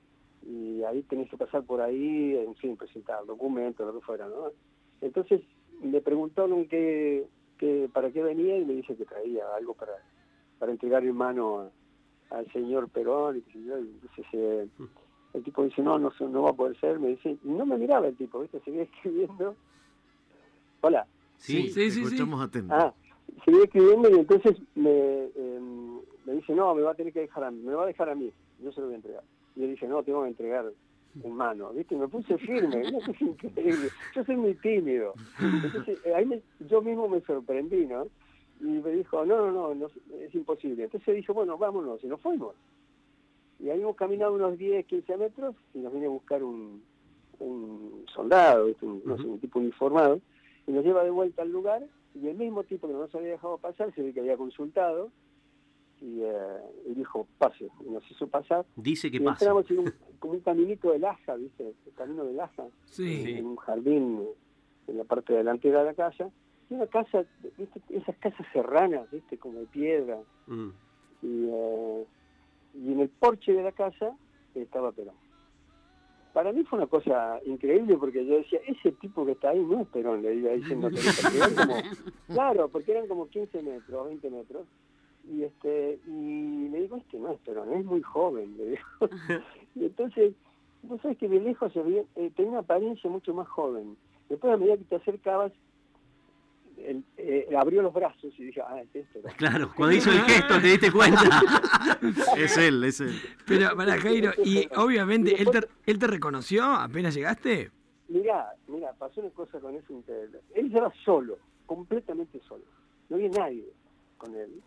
y 0.45 0.83
ahí 0.83 1.01
tenés 1.03 1.29
que 1.29 1.37
pasar 1.37 1.63
por 1.63 1.81
ahí, 1.81 2.35
en 2.35 2.55
fin, 2.55 2.77
presentar 2.77 3.25
documentos, 3.25 3.85
lo 3.87 3.99
que 3.99 4.05
fuera, 4.05 4.27
¿no? 4.27 4.51
Entonces 5.01 5.41
le 5.81 6.01
preguntaron 6.01 6.67
qué, 6.67 7.25
qué, 7.57 7.89
para 7.91 8.11
qué 8.11 8.21
venía 8.21 8.57
y 8.57 8.65
me 8.65 8.73
dice 8.73 8.95
que 8.95 9.05
traía 9.05 9.43
algo 9.55 9.73
para, 9.73 9.93
para 10.59 10.71
entregar 10.71 11.03
en 11.03 11.15
mano 11.15 11.59
a- 11.61 11.71
al 12.37 12.51
señor 12.51 12.89
Perón 12.89 13.37
y 13.37 13.41
qué 13.41 13.51
sé 13.53 13.63
yo, 13.63 13.77
y 13.79 13.87
entonces 13.87 14.25
eh, 14.33 14.67
el 15.33 15.43
tipo 15.43 15.63
dice, 15.63 15.81
no, 15.81 15.97
no, 15.97 16.11
se- 16.11 16.25
no 16.25 16.43
va 16.43 16.51
a 16.51 16.53
poder 16.53 16.77
ser, 16.79 16.99
me 16.99 17.09
dice, 17.09 17.37
y 17.43 17.47
no 17.49 17.65
me 17.65 17.77
miraba 17.77 18.07
el 18.07 18.15
tipo, 18.17 18.39
¿viste? 18.41 18.59
Seguía 18.65 18.83
escribiendo. 18.83 19.55
Hola. 20.81 21.07
Sí, 21.37 21.69
Sí, 21.69 21.71
sí, 21.73 21.91
sí. 21.91 22.03
escuchamos 22.03 22.41
atentos. 22.41 22.77
Ah, 22.77 22.93
seguí 23.45 23.59
escribiendo 23.63 24.09
y 24.09 24.19
entonces 24.19 24.57
me, 24.75 25.25
em, 25.35 25.99
me 26.25 26.33
dice, 26.33 26.53
no, 26.53 26.73
me 26.75 26.81
va 26.81 26.91
a 26.91 26.95
tener 26.95 27.13
que 27.13 27.21
dejar 27.21 27.43
a 27.43 27.51
mí, 27.51 27.61
me 27.63 27.73
va 27.73 27.83
a 27.83 27.87
dejar 27.87 28.09
a 28.09 28.15
mí, 28.15 28.31
yo 28.63 28.71
se 28.71 28.79
lo 28.81 28.87
voy 28.87 28.93
a 28.93 28.97
entregar. 28.97 29.23
Y 29.55 29.61
yo 29.61 29.67
dije, 29.67 29.87
no, 29.87 30.03
tengo 30.03 30.23
que 30.23 30.29
entregar 30.29 30.65
en 31.23 31.33
mano, 31.33 31.71
¿viste? 31.73 31.95
Me 31.95 32.07
puse 32.07 32.37
firme, 32.37 32.81
una 32.93 33.05
cosa 33.05 33.23
increíble. 33.23 33.89
Yo 34.15 34.23
soy 34.23 34.35
muy 34.37 34.53
tímido. 34.55 35.13
Entonces, 35.63 35.97
eh, 36.05 36.13
ahí 36.13 36.25
me- 36.25 36.41
yo 36.69 36.81
mismo 36.81 37.07
me 37.09 37.21
sorprendí, 37.21 37.85
¿no? 37.85 38.07
Y 38.61 38.65
me 38.65 38.91
dijo, 38.91 39.25
no, 39.25 39.51
no, 39.51 39.73
no, 39.73 39.87
es 40.21 40.35
imposible. 40.35 40.83
Entonces 40.83 41.15
dijo, 41.15 41.33
bueno, 41.33 41.57
vámonos, 41.57 42.03
y 42.03 42.07
nos 42.07 42.21
fuimos. 42.21 42.55
Y 43.59 43.69
ahí 43.69 43.81
hemos 43.81 43.95
caminado 43.95 44.33
unos 44.33 44.57
10, 44.57 44.85
15 44.85 45.17
metros 45.17 45.55
y 45.73 45.79
nos 45.79 45.91
viene 45.91 46.07
a 46.07 46.11
buscar 46.11 46.43
un, 46.43 46.81
un 47.39 48.05
soldado. 48.13 48.67
Un, 48.81 49.01
no 49.05 49.17
sé, 49.17 49.23
un 49.27 49.39
tipo 49.39 49.59
uniformado, 49.59 50.21
y 50.69 50.71
nos 50.71 50.85
lleva 50.85 51.03
de 51.03 51.09
vuelta 51.09 51.41
al 51.41 51.51
lugar 51.51 51.83
y 52.13 52.27
el 52.27 52.37
mismo 52.37 52.63
tipo 52.63 52.85
que 52.87 52.93
no 52.93 52.99
nos 52.99 53.15
había 53.15 53.31
dejado 53.31 53.57
pasar 53.57 53.91
se 53.95 54.03
ve 54.03 54.13
que 54.13 54.19
había 54.19 54.37
consultado 54.37 55.09
y, 55.99 56.21
eh, 56.21 56.31
y 56.87 56.93
dijo 56.93 57.27
pase 57.39 57.67
y 57.85 57.89
nos 57.89 58.09
hizo 58.11 58.27
pasar 58.27 58.65
Dice 58.75 59.09
que 59.09 59.17
y 59.17 59.19
pasa. 59.19 59.45
entramos 59.45 59.69
en 59.71 59.79
un, 59.79 59.93
como 60.19 60.33
un 60.35 60.39
caminito 60.41 60.91
de 60.91 60.99
laja 60.99 61.35
viste 61.35 61.73
el 61.85 61.93
camino 61.95 62.23
de 62.23 62.33
laja 62.33 62.65
Sí. 62.85 63.23
en 63.37 63.45
un 63.47 63.55
jardín 63.57 64.23
en 64.87 64.97
la 64.97 65.03
parte 65.03 65.33
delantera 65.33 65.79
de 65.79 65.85
la 65.85 65.93
casa 65.95 66.29
y 66.69 66.75
una 66.75 66.85
casa 66.87 67.25
viste 67.57 67.81
esas 67.89 68.15
casas 68.17 68.45
serranas 68.53 69.09
viste 69.11 69.37
como 69.39 69.59
de 69.59 69.65
piedra 69.65 70.19
Mm. 70.47 70.69
y, 71.23 71.45
eh, 71.49 72.05
y 72.75 72.91
en 72.93 72.99
el 72.99 73.09
porche 73.09 73.53
de 73.53 73.63
la 73.63 73.71
casa 73.71 74.15
estaba 74.55 74.91
Perón. 74.91 75.15
Para 76.33 76.51
mí 76.51 76.63
fue 76.63 76.77
una 76.77 76.87
cosa 76.87 77.39
increíble 77.45 77.97
porque 77.97 78.25
yo 78.25 78.37
decía, 78.37 78.59
ese 78.67 78.91
tipo 78.93 79.25
que 79.25 79.31
está 79.31 79.49
ahí 79.49 79.63
no 79.63 79.81
es 79.81 79.87
Perón, 79.87 80.21
le 80.21 80.35
iba 80.35 80.51
diciendo 80.51 80.87
a 80.87 80.89
Teresa, 80.91 81.21
porque 81.23 81.37
eran 81.37 81.55
como, 81.55 81.75
claro, 82.27 82.69
porque 82.69 82.91
eran 82.91 83.07
como 83.07 83.27
15 83.27 83.63
metros, 83.63 84.05
20 84.07 84.29
metros, 84.29 84.67
y 85.27 85.43
este 85.43 85.99
y 86.07 86.69
le 86.69 86.81
digo, 86.81 86.97
este 86.97 87.17
no 87.17 87.31
es 87.31 87.39
Perón, 87.39 87.73
es 87.73 87.83
muy 87.85 88.01
joven, 88.01 88.55
le 88.57 88.65
digo. 88.71 88.83
y 89.75 89.85
entonces, 89.85 90.33
vos 90.83 91.01
sabés 91.01 91.17
que 91.17 91.27
de 91.27 91.39
lejos 91.39 91.73
se 91.73 91.81
veía, 91.81 92.03
eh, 92.15 92.31
tenía 92.35 92.51
una 92.51 92.59
apariencia 92.59 93.09
mucho 93.09 93.33
más 93.33 93.47
joven. 93.47 93.97
Después 94.29 94.53
a 94.53 94.57
medida 94.57 94.77
que 94.77 94.83
te 94.83 94.95
acercabas, 94.97 95.51
eh, 97.17 97.47
abrió 97.57 97.81
los 97.81 97.93
brazos 97.93 98.33
y 98.37 98.45
dije, 98.45 98.61
ah, 98.61 98.81
es 98.93 99.07
Perón. 99.07 99.31
Claro, 99.37 99.71
cuando 99.75 99.95
hizo 99.95 100.11
el 100.11 100.21
gesto 100.21 100.59
te 100.59 100.67
diste 100.67 100.91
cuenta. 100.91 101.21
Es 102.37 102.57
él, 102.57 102.83
es 102.85 103.01
él. 103.01 103.13
Pero 103.45 103.75
para 103.75 103.99
Jairo, 103.99 104.31
y 104.43 104.67
obviamente, 104.77 105.41
¿él 105.41 105.49
te, 105.51 105.59
¿él 105.85 105.99
te 105.99 106.07
reconoció 106.07 106.63
apenas 106.63 107.13
llegaste? 107.13 107.71
Mirá, 108.07 108.53
mirá, 108.67 108.93
pasó 108.93 109.21
una 109.21 109.29
cosa 109.31 109.59
con 109.59 109.75
eso 109.75 109.93
increíble. 109.93 110.39
Él 110.55 110.67
estaba 110.67 110.91
solo, 111.03 111.37
completamente 111.65 112.39
solo. 112.47 112.63
No 113.09 113.17
había 113.17 113.29
nadie 113.29 113.65
con 114.17 114.33
él. 114.35 114.61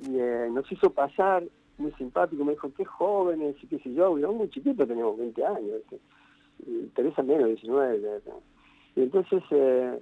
Y 0.00 0.18
eh, 0.18 0.48
nos 0.50 0.70
hizo 0.70 0.90
pasar, 0.90 1.44
muy 1.78 1.92
simpático, 1.92 2.44
me 2.44 2.52
dijo, 2.52 2.72
qué 2.74 2.84
jóvenes, 2.84 3.56
y 3.62 3.66
qué 3.66 3.78
sé 3.80 3.92
yo, 3.92 4.18
y 4.18 4.22
muy 4.22 4.48
chiquitos, 4.50 4.86
teníamos 4.88 5.18
20 5.18 5.44
años. 5.44 5.82
Y 6.66 6.86
Teresa 6.94 7.22
menos, 7.22 7.48
19. 7.48 8.20
¿no? 8.26 8.40
Y 8.94 9.02
entonces 9.02 9.42
eh, 9.50 10.00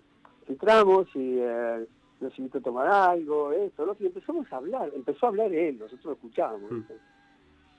entramos 0.48 1.06
y 1.14 1.38
eh, 1.38 1.86
nos 2.20 2.38
invitó 2.38 2.58
a 2.58 2.62
tomar 2.62 2.86
algo, 2.86 3.52
esto, 3.52 3.86
¿no? 3.86 3.96
y 3.98 4.06
empezamos 4.06 4.52
a 4.52 4.56
hablar, 4.56 4.90
empezó 4.94 5.26
a 5.26 5.28
hablar 5.30 5.52
él, 5.52 5.78
nosotros 5.78 6.04
lo 6.04 6.12
escuchábamos. 6.12 6.70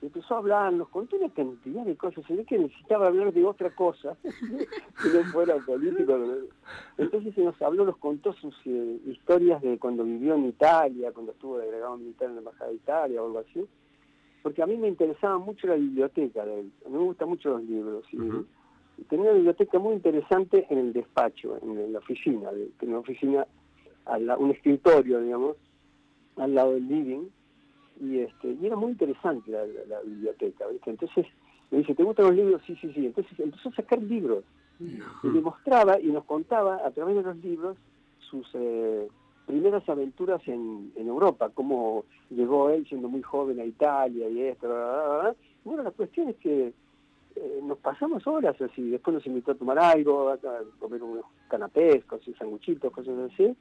Y 0.02 0.06
empezó 0.06 0.34
a 0.34 0.38
hablar, 0.38 0.72
nos 0.74 0.88
contó 0.90 1.16
una 1.16 1.30
cantidad 1.30 1.84
de 1.84 1.96
cosas, 1.96 2.24
se 2.26 2.36
ve 2.36 2.44
que 2.44 2.58
necesitaba 2.58 3.06
hablar 3.06 3.32
de 3.32 3.44
otra 3.44 3.70
cosa, 3.70 4.16
que 4.22 5.08
no 5.08 5.24
fuera 5.32 5.56
político. 5.56 6.18
Entonces 6.98 7.34
se 7.34 7.42
nos 7.42 7.60
habló, 7.62 7.86
nos 7.86 7.96
contó 7.96 8.32
sus 8.34 8.54
eh, 8.66 9.00
historias 9.06 9.62
de 9.62 9.78
cuando 9.78 10.04
vivió 10.04 10.34
en 10.34 10.46
Italia, 10.46 11.12
cuando 11.12 11.32
estuvo 11.32 11.58
de 11.58 11.64
agregado 11.64 11.96
militar 11.96 12.28
en 12.28 12.34
la 12.34 12.40
Embajada 12.40 12.70
de 12.70 12.76
Italia 12.76 13.22
o 13.22 13.26
algo 13.26 13.38
así, 13.38 13.66
porque 14.42 14.62
a 14.62 14.66
mí 14.66 14.76
me 14.76 14.88
interesaba 14.88 15.38
mucho 15.38 15.66
la 15.66 15.76
biblioteca 15.76 16.44
de 16.44 16.60
él, 16.60 16.72
a 16.84 16.88
mí 16.88 16.94
me 16.98 17.04
gustan 17.04 17.30
mucho 17.30 17.50
los 17.50 17.62
libros. 17.62 18.04
Y 18.12 18.18
tenía 19.08 19.26
una 19.26 19.34
biblioteca 19.34 19.78
muy 19.78 19.94
interesante 19.94 20.66
en 20.70 20.78
el 20.78 20.92
despacho, 20.92 21.58
en 21.62 21.92
la 21.92 21.98
oficina, 21.98 22.50
en 22.80 22.88
una 22.88 22.98
oficina, 22.98 23.46
un 24.38 24.50
escritorio, 24.50 25.20
digamos, 25.20 25.56
al 26.36 26.54
lado 26.54 26.72
del 26.74 26.86
living, 26.88 27.28
y 28.00 28.18
este 28.20 28.48
y 28.60 28.66
era 28.66 28.76
muy 28.76 28.92
interesante 28.92 29.50
la, 29.50 29.64
la- 29.66 29.84
la 29.86 30.00
biblioteca 30.02 30.66
¿viste? 30.66 30.90
entonces 30.90 31.26
Me 31.70 31.78
dice, 31.78 31.94
¿te 31.94 32.02
gustan 32.04 32.26
los 32.26 32.34
libros? 32.36 32.62
Sí, 32.66 32.76
sí, 32.80 32.92
sí. 32.92 33.06
Entonces 33.06 33.38
empezó 33.40 33.70
a 33.70 33.74
sacar 33.74 34.00
libros. 34.02 34.44
Y 34.78 35.28
le 35.28 35.40
mostraba 35.40 35.98
y 35.98 36.06
nos 36.08 36.24
contaba 36.24 36.76
a 36.86 36.90
través 36.90 37.16
de 37.16 37.22
los 37.22 37.36
libros 37.38 37.76
sus 38.30 38.46
eh, 38.54 39.08
primeras 39.46 39.88
aventuras 39.88 40.46
en, 40.46 40.92
en 40.94 41.08
Europa, 41.08 41.50
cómo 41.54 42.04
llegó 42.30 42.68
él 42.70 42.86
siendo 42.86 43.08
muy 43.08 43.22
joven 43.22 43.58
a 43.60 43.64
Italia 43.64 44.28
y 44.28 44.42
esto. 44.42 44.68
bla, 44.68 44.76
bla, 44.76 45.18
bla. 45.22 45.36
Bueno, 45.64 45.82
la 45.82 45.90
cuestión 45.92 46.28
es 46.28 46.36
que 46.36 46.72
eh, 47.36 47.60
nos 47.62 47.78
pasamos 47.78 48.26
horas 48.26 48.60
así, 48.60 48.90
después 48.90 49.14
nos 49.14 49.26
invitó 49.26 49.52
a 49.52 49.54
tomar 49.56 49.78
algo, 49.78 50.30
a, 50.30 50.38
comer 50.78 51.02
unos 51.02 51.24
canapés, 51.48 52.04
cosas, 52.04 52.34
sanguchitos, 52.38 52.92
cosas 52.92 53.30
así, 53.32 53.54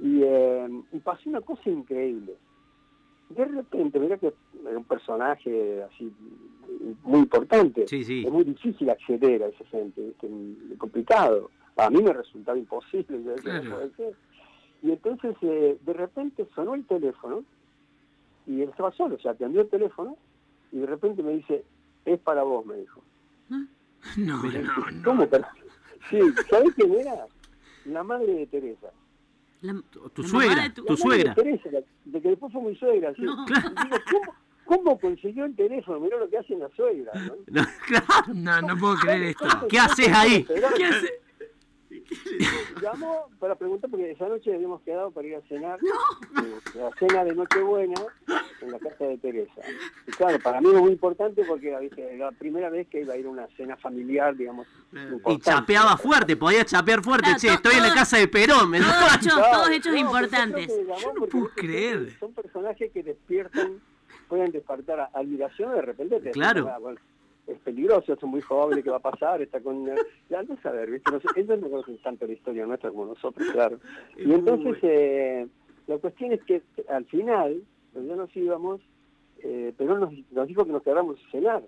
y, 0.00 0.22
eh, 0.22 0.68
y 0.92 0.98
pasó 1.00 1.28
una 1.30 1.40
cosa 1.40 1.70
increíble. 1.70 2.34
De 3.30 3.44
repente, 3.44 3.98
mira 3.98 4.18
que 4.18 4.32
era 4.68 4.76
un 4.78 4.84
personaje 4.84 5.82
así 5.84 6.12
muy 7.04 7.20
importante, 7.20 7.86
Sí, 7.86 8.04
sí. 8.04 8.24
es 8.26 8.32
muy 8.32 8.44
difícil 8.44 8.90
acceder 8.90 9.42
a 9.44 9.46
esa 9.48 9.64
gente, 9.66 10.12
muy 10.28 10.76
complicado. 10.76 11.50
A 11.76 11.90
mí 11.90 12.02
me 12.02 12.12
resultaba 12.12 12.58
imposible, 12.58 13.22
yo 13.22 13.30
decía, 13.32 13.60
Claro. 13.60 13.64
"No 13.64 13.76
puede 13.76 13.90
ser". 13.96 14.14
y 14.82 14.90
entonces 14.90 15.34
eh, 15.42 15.78
de 15.84 15.92
repente 15.94 16.46
sonó 16.54 16.74
el 16.74 16.84
teléfono, 16.84 17.44
y 18.46 18.60
él 18.60 18.68
estaba 18.68 18.92
solo, 18.92 19.14
o 19.14 19.18
sea, 19.18 19.30
atendió 19.32 19.62
el 19.62 19.68
teléfono, 19.70 20.16
y 20.72 20.78
de 20.78 20.86
repente 20.86 21.22
me 21.22 21.32
dice, 21.32 21.64
es 22.04 22.18
para 22.20 22.42
vos, 22.42 22.64
me 22.66 22.76
dijo. 22.76 23.02
No, 23.48 24.42
no, 24.42 24.42
no. 24.42 25.02
¿Cómo? 25.04 25.26
para- 25.28 25.50
Sí, 26.10 26.18
¿sabés 26.50 26.74
quién 26.74 26.92
era? 26.94 27.26
La 27.86 28.02
madre 28.02 28.32
de 28.32 28.46
Teresa. 28.46 28.88
La- 29.62 29.80
Tu 30.12 30.22
la 30.22 30.28
suegra, 30.28 30.62
de 30.64 30.70
tu- 30.70 30.84
tu 30.84 30.92
La 30.94 30.98
madre 31.04 31.22
suegra. 31.22 31.34
De, 31.34 31.42
Teresa, 31.42 31.86
de 32.04 32.20
que 32.22 32.28
después 32.28 32.52
fue 32.52 32.62
mi 32.62 32.76
suegra. 32.76 33.14
¿sí? 33.14 33.22
No. 33.22 33.46
Digo, 33.46 33.96
¿cómo, 34.10 34.34
¿cómo 34.66 35.00
consiguió 35.00 35.46
el 35.46 35.56
teléfono? 35.56 36.00
Mirá 36.00 36.18
lo 36.18 36.28
que 36.28 36.36
hacen 36.38 36.58
las 36.58 36.72
suegras. 36.72 37.14
¿no? 37.26 37.34
No, 37.50 37.62
claro. 37.86 38.34
No, 38.34 38.60
no 38.60 38.76
puedo 38.78 38.96
creer 38.96 39.22
esto. 39.22 39.46
¿Qué 39.68 39.78
haces 39.78 40.08
ahí? 40.12 40.44
¿Qué 40.76 40.84
hace? 40.84 41.20
Llamó 42.82 43.28
para 43.38 43.54
preguntar, 43.54 43.90
porque 43.90 44.10
esa 44.10 44.28
noche 44.28 44.54
habíamos 44.54 44.80
quedado 44.82 45.10
para 45.10 45.26
ir 45.26 45.36
a 45.36 45.40
cenar, 45.42 45.78
eh, 45.80 46.54
la 46.74 46.90
cena 46.98 47.24
de 47.24 47.34
Nochebuena 47.34 47.94
en 48.60 48.70
la 48.70 48.78
casa 48.78 49.04
de 49.04 49.18
Teresa. 49.18 49.60
Y 50.06 50.10
claro, 50.12 50.38
para 50.40 50.60
mí 50.60 50.68
es 50.72 50.80
muy 50.80 50.92
importante 50.92 51.44
porque 51.44 51.76
¿viste? 51.80 52.14
era 52.14 52.26
la 52.26 52.32
primera 52.32 52.70
vez 52.70 52.88
que 52.88 53.00
iba 53.02 53.14
a 53.14 53.16
ir 53.16 53.26
a 53.26 53.30
una 53.30 53.46
cena 53.56 53.76
familiar, 53.76 54.36
digamos. 54.36 54.66
Y 55.26 55.38
chapeaba 55.38 55.96
fuerte, 55.96 56.36
podía 56.36 56.64
chapear 56.64 57.02
fuerte. 57.02 57.24
Claro, 57.24 57.38
che, 57.40 57.48
to- 57.48 57.54
estoy 57.54 57.74
en 57.76 57.82
la 57.82 57.94
casa 57.94 58.16
de 58.18 58.28
Perón. 58.28 58.70
¿me 58.70 58.78
Todos 58.80 59.14
hechos, 59.16 59.34
Claro, 59.34 59.52
todos 59.52 59.70
hechos 59.70 59.92
no, 59.92 59.98
importantes. 59.98 60.68
yo 61.02 61.12
no 61.14 61.26
puedo 61.26 61.50
creer. 61.54 62.16
Son 62.18 62.32
personajes 62.32 62.90
que 62.92 63.02
despiertan, 63.02 63.80
pueden 64.28 64.50
despertar 64.52 65.10
admiración 65.14 65.74
de 65.74 65.82
repente. 65.82 66.20
te 66.20 66.30
Claro. 66.30 66.62
dicen, 66.62 66.74
"Ah, 66.74 66.78
bueno, 66.78 67.00
es 67.46 67.58
peligroso, 67.58 68.16
son 68.16 68.30
muy 68.30 68.40
jóvenes, 68.40 68.84
¿qué 68.84 68.90
va 68.90 68.96
a 68.96 69.00
pasar? 69.00 69.42
Está 69.42 69.60
con... 69.60 69.86
Ya 70.30 70.42
no 70.42 70.56
saber, 70.62 70.90
¿viste? 70.90 71.10
No 71.10 71.20
sé, 71.20 71.28
ellos 71.36 71.60
no 71.60 71.68
conocen 71.68 71.98
tanto 71.98 72.26
la 72.26 72.32
historia 72.32 72.66
nuestra 72.66 72.90
como 72.90 73.06
nosotros, 73.06 73.46
claro. 73.52 73.78
Y 74.16 74.32
entonces, 74.32 74.78
eh, 74.82 75.46
la 75.86 75.98
cuestión 75.98 76.32
es 76.32 76.42
que 76.44 76.62
al 76.88 77.04
final, 77.06 77.62
ya 77.94 78.16
nos 78.16 78.34
íbamos, 78.36 78.80
eh, 79.42 79.72
Perón 79.76 80.00
nos, 80.00 80.12
nos 80.30 80.48
dijo 80.48 80.64
que 80.64 80.72
nos 80.72 80.82
quedáramos 80.82 81.18
a 81.18 81.30
cenar. 81.30 81.62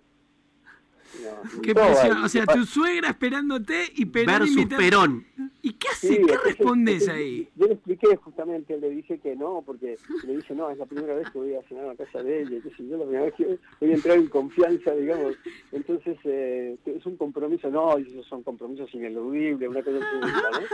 Nos 1.23 1.61
Qué 1.62 1.75
presión. 1.75 2.25
O 2.25 2.29
sea, 2.29 2.47
tu 2.47 2.64
suegra 2.64 3.11
esperándote 3.11 3.85
y 3.95 4.07
Perón 4.07 4.27
Versus 4.40 4.51
invitando- 4.57 4.77
Perón. 4.85 5.27
¿Y 5.62 5.73
qué 5.73 5.88
Sí, 5.97 6.07
hace? 6.07 6.09
¿Qué 6.16 6.21
entonces, 6.21 6.45
respondes 6.45 7.09
ahí? 7.09 7.49
Yo 7.57 7.66
le 7.66 7.73
expliqué 7.75 8.14
justamente, 8.16 8.79
le 8.79 8.90
dije 8.90 9.19
que 9.19 9.35
no, 9.35 9.62
porque 9.66 9.97
le 10.25 10.37
dije, 10.37 10.55
no, 10.55 10.71
es 10.71 10.79
la 10.79 10.87
primera 10.87 11.14
vez 11.14 11.29
que 11.31 11.38
voy 11.38 11.55
a 11.57 11.62
cenar 11.64 11.87
a 11.87 11.88
la 11.88 11.97
casa 11.97 12.23
de 12.23 12.42
ella, 12.42 12.59
qué 12.62 12.71
sé 12.71 12.87
yo, 12.88 12.97
la 12.97 13.05
primera 13.05 13.25
vez 13.25 13.35
que 13.35 13.59
voy 13.81 13.90
a 13.90 13.95
entrar 13.95 14.16
en 14.16 14.29
confianza, 14.29 14.95
digamos. 14.95 15.35
Entonces, 15.73 16.19
eh, 16.23 16.77
es 16.85 17.05
un 17.05 17.16
compromiso, 17.16 17.69
no, 17.69 17.99
y 17.99 18.03
esos 18.03 18.25
son 18.27 18.45
compromisos 18.45 18.95
ineludibles, 18.95 19.69
una 19.69 19.83
cosa 19.83 19.97
así, 19.99 20.21
¿no? 20.21 20.66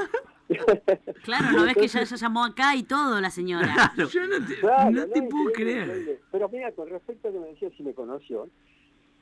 Claro, 1.25 1.53
¿no 1.53 1.65
ves 1.65 1.75
que 1.75 1.89
ya, 1.89 2.03
ya 2.05 2.17
llamó 2.17 2.45
acá 2.45 2.77
y 2.77 2.83
todo 2.83 3.19
la 3.21 3.31
señora? 3.31 3.93
Yo 3.97 4.27
no 4.27 4.45
te, 4.47 4.57
Claro, 4.61 4.91
no 4.91 5.07
te 5.07 5.23
puedo 5.23 5.53
creer. 5.53 6.21
Pero 6.31 6.49
mira, 6.51 6.71
con 6.73 6.89
respecto 6.91 7.29
a 7.29 7.33
que 7.33 7.39
me 7.39 7.47
decía 7.49 7.71
si 7.77 7.83
me 7.83 7.95
conoció, 7.95 8.49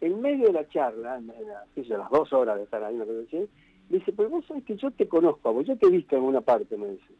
en 0.00 0.20
medio 0.20 0.46
de 0.46 0.52
la 0.52 0.68
charla, 0.68 1.18
en 1.18 1.88
las 1.88 2.10
dos 2.10 2.32
horas 2.32 2.56
de 2.58 2.64
estar 2.64 2.82
ahí, 2.82 2.96
me 2.96 3.04
dice, 3.88 4.12
pero 4.12 4.30
vos 4.30 4.44
sabés 4.46 4.64
que 4.64 4.76
yo 4.76 4.90
te 4.92 5.08
conozco, 5.08 5.48
a 5.48 5.52
vos, 5.52 5.66
yo 5.66 5.76
te 5.76 5.86
he 5.86 5.90
visto 5.90 6.16
en 6.16 6.22
una 6.22 6.40
parte, 6.40 6.76
me 6.76 6.88
dice. 6.90 7.12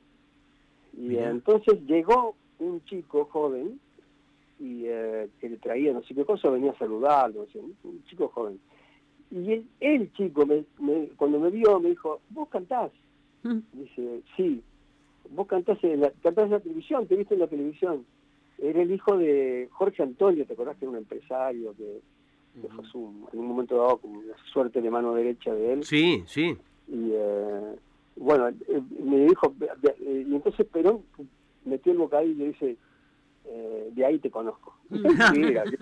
Y 0.97 1.17
entonces 1.31 1.81
llegó 1.87 2.35
un 2.59 2.83
chico 2.85 3.25
joven, 3.27 3.81
y 4.59 4.85
eh, 4.87 5.29
que 5.41 5.49
le 5.49 5.57
traía 5.57 5.93
no 5.93 6.03
sé 6.03 6.15
qué 6.15 6.25
cosa, 6.25 6.51
venía 6.51 6.73
a 6.73 6.79
saludarlo, 6.79 7.43
no 7.45 7.47
sé, 7.51 7.59
un- 7.59 8.05
chico 8.05 8.29
joven. 8.29 8.61
Y 9.31 9.53
el, 9.53 9.67
el 9.81 10.13
chico, 10.13 10.45
me, 10.47 10.65
me- 10.79 11.09
cuando 11.17 11.41
me 11.41 11.51
vio, 11.51 11.81
me 11.81 11.91
dijo, 11.91 12.21
vos 12.31 12.49
cantás. 12.49 12.91
Dice, 13.73 14.21
sí, 14.37 14.63
vos 15.31 15.47
cantás 15.47 15.83
en, 15.85 16.01
la, 16.01 16.11
cantás 16.23 16.45
en 16.47 16.51
la 16.53 16.61
televisión, 16.61 17.07
te 17.07 17.17
viste 17.17 17.35
en 17.35 17.41
la 17.41 17.47
televisión. 17.47 18.05
Era 18.59 18.83
el 18.83 18.93
hijo 18.93 19.17
de 19.17 19.69
Jorge 19.71 20.03
Antonio, 20.03 20.45
¿te 20.45 20.53
acordás 20.53 20.77
que 20.77 20.85
era 20.85 20.91
un 20.93 20.99
empresario 20.99 21.75
que, 21.77 22.01
que 22.61 22.69
fue 22.69 22.85
su, 22.87 23.29
en 23.33 23.39
un 23.39 23.47
momento 23.49 23.77
dado 23.77 23.99
como 23.99 24.19
una 24.21 24.35
suerte 24.53 24.81
de 24.81 24.91
mano 24.91 25.15
derecha 25.15 25.53
de 25.55 25.73
él? 25.75 25.85
Sí, 25.85 26.23
sí. 26.27 26.57
Y 26.89 27.11
eh, 27.13 27.77
bueno, 28.17 28.49
eh, 28.49 28.83
me 29.03 29.27
dijo, 29.27 29.55
eh, 29.61 30.25
y 30.29 30.35
entonces 30.35 30.67
Perón 30.67 31.03
metió 31.65 31.93
el 31.93 31.99
bocadillo 31.99 32.33
y 32.33 32.35
le 32.37 32.47
dice, 32.49 32.77
eh, 33.47 33.91
de 33.93 34.05
ahí 34.05 34.19
te 34.19 34.31
conozco. 34.31 34.77
Mira, 34.91 35.63
qué. 35.65 35.79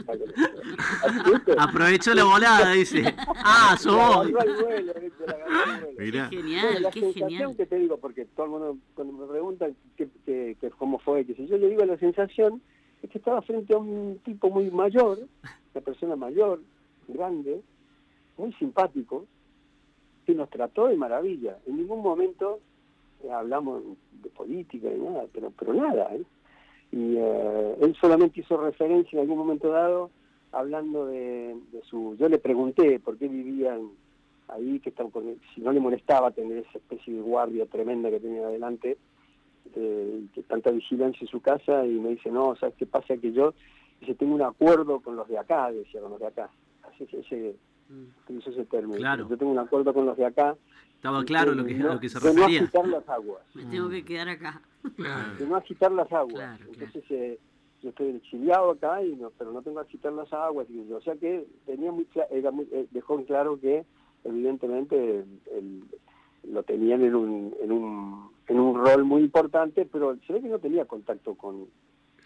Aprovechó 1.58 2.14
la 2.14 2.24
volada, 2.24 2.72
dice. 2.74 3.14
Ah, 3.36 3.76
sos 3.78 4.30
La. 4.30 4.44
La. 4.44 5.80
Mirá. 5.98 6.28
Bueno, 6.28 6.30
Genial, 6.30 6.82
la 6.82 6.90
qué 6.90 7.00
sensación 7.00 7.28
genial. 7.30 7.56
que 7.56 7.66
te 7.66 7.76
digo, 7.76 7.96
porque 7.98 8.24
todo 8.26 8.46
el 8.46 8.52
mundo 8.52 8.76
cuando 8.94 9.12
me 9.14 9.26
preguntan 9.26 9.74
qué, 9.96 10.08
qué- 10.24 10.56
qué- 10.60 10.70
cómo 10.70 10.98
fue, 10.98 11.24
que 11.24 11.34
si 11.34 11.46
yo 11.46 11.56
le 11.56 11.68
digo 11.68 11.84
la 11.84 11.96
sensación 11.98 12.60
es 13.02 13.10
que 13.10 13.18
estaba 13.18 13.40
frente 13.42 13.74
a 13.74 13.78
un 13.78 14.18
tipo 14.24 14.50
muy 14.50 14.70
mayor, 14.70 15.18
persona 15.80 16.16
mayor, 16.16 16.60
grande, 17.06 17.62
muy 18.36 18.52
simpático, 18.54 19.26
que 20.26 20.34
nos 20.34 20.50
trató 20.50 20.88
de 20.88 20.96
maravilla. 20.96 21.58
En 21.66 21.76
ningún 21.76 22.02
momento 22.02 22.60
eh, 23.24 23.30
hablamos 23.30 23.82
de 24.22 24.28
política 24.30 24.88
ni 24.90 25.04
nada, 25.04 25.24
pero, 25.32 25.52
pero 25.58 25.74
nada. 25.74 26.14
¿eh? 26.14 26.22
Y 26.92 27.16
eh, 27.16 27.76
él 27.80 27.96
solamente 28.00 28.40
hizo 28.40 28.56
referencia 28.56 29.16
en 29.16 29.22
algún 29.22 29.38
momento 29.38 29.70
dado, 29.70 30.10
hablando 30.52 31.06
de, 31.06 31.56
de 31.72 31.82
su... 31.82 32.16
Yo 32.18 32.28
le 32.28 32.38
pregunté 32.38 32.98
por 33.00 33.18
qué 33.18 33.28
vivían 33.28 33.90
ahí, 34.48 34.80
que 34.80 34.90
están 34.90 35.10
con 35.10 35.36
si 35.54 35.60
no 35.60 35.72
le 35.72 35.80
molestaba 35.80 36.30
tener 36.30 36.58
esa 36.58 36.78
especie 36.78 37.14
de 37.14 37.20
guardia 37.20 37.66
tremenda 37.66 38.10
que 38.10 38.20
tenía 38.20 38.46
adelante, 38.46 38.96
eh, 39.74 40.22
que 40.34 40.42
tanta 40.42 40.70
vigilancia 40.70 41.20
en 41.20 41.28
su 41.28 41.40
casa, 41.40 41.86
y 41.86 41.90
me 41.90 42.10
dice, 42.10 42.30
no, 42.30 42.56
¿sabes 42.56 42.74
qué 42.76 42.86
pasa? 42.86 43.16
Que 43.16 43.32
yo 43.32 43.54
dice, 44.00 44.14
tengo 44.14 44.34
un 44.34 44.42
acuerdo 44.42 45.00
con 45.00 45.16
los 45.16 45.28
de 45.28 45.38
acá, 45.38 45.70
decía, 45.72 46.00
con 46.00 46.10
los 46.12 46.20
de 46.20 46.26
acá. 46.26 46.50
Así 46.82 47.06
que 47.06 47.20
ese, 47.20 47.56
utilizó 48.24 48.50
ese 48.50 48.64
término. 48.66 48.98
Claro. 48.98 49.28
Yo 49.28 49.36
tengo 49.36 49.52
un 49.52 49.58
acuerdo 49.58 49.92
con 49.94 50.06
los 50.06 50.16
de 50.16 50.26
acá. 50.26 50.56
Estaba 50.94 51.24
claro 51.24 51.54
lo 51.54 51.64
que, 51.64 51.74
no- 51.74 51.94
lo 51.94 52.00
que 52.00 52.08
se 52.08 52.18
de 52.18 52.26
no 52.34 52.40
refería. 52.40 52.62
agitar 52.62 52.88
las 52.88 53.08
aguas. 53.08 53.42
Me 53.54 53.64
tengo 53.66 53.88
que 53.88 54.04
quedar 54.04 54.28
acá. 54.28 54.60
Claro. 54.96 55.34
de 55.36 55.46
no 55.46 55.56
agitar 55.56 55.92
las 55.92 56.10
aguas. 56.12 56.34
Claro, 56.34 56.56
claro. 56.58 56.72
Entonces, 56.72 57.04
eh, 57.10 57.38
yo 57.82 57.90
estoy 57.90 58.08
exiliado 58.16 58.70
acá, 58.72 59.02
y 59.04 59.14
no, 59.14 59.30
pero 59.38 59.52
no 59.52 59.62
tengo 59.62 59.80
que 59.80 59.86
agitar 59.88 60.12
las 60.12 60.32
aguas. 60.32 60.66
Y, 60.70 60.90
o 60.92 61.00
sea 61.00 61.14
que 61.16 61.46
tenía 61.66 61.92
muy 61.92 62.04
cla- 62.06 62.26
era 62.30 62.50
muy, 62.50 62.66
eh, 62.72 62.86
dejó 62.90 63.18
en 63.18 63.24
claro 63.24 63.58
que, 63.60 63.84
evidentemente, 64.24 65.24
el- 65.52 65.84
lo 66.50 66.62
tenían 66.62 67.02
en 67.02 67.14
un, 67.14 67.54
en, 67.60 67.72
un, 67.72 68.30
en 68.46 68.60
un 68.60 68.76
rol 68.84 69.04
muy 69.04 69.22
importante, 69.22 69.84
pero 69.90 70.16
se 70.26 70.32
ve 70.32 70.40
que 70.40 70.48
no 70.48 70.58
tenía 70.58 70.84
contacto 70.86 71.34
con. 71.34 71.66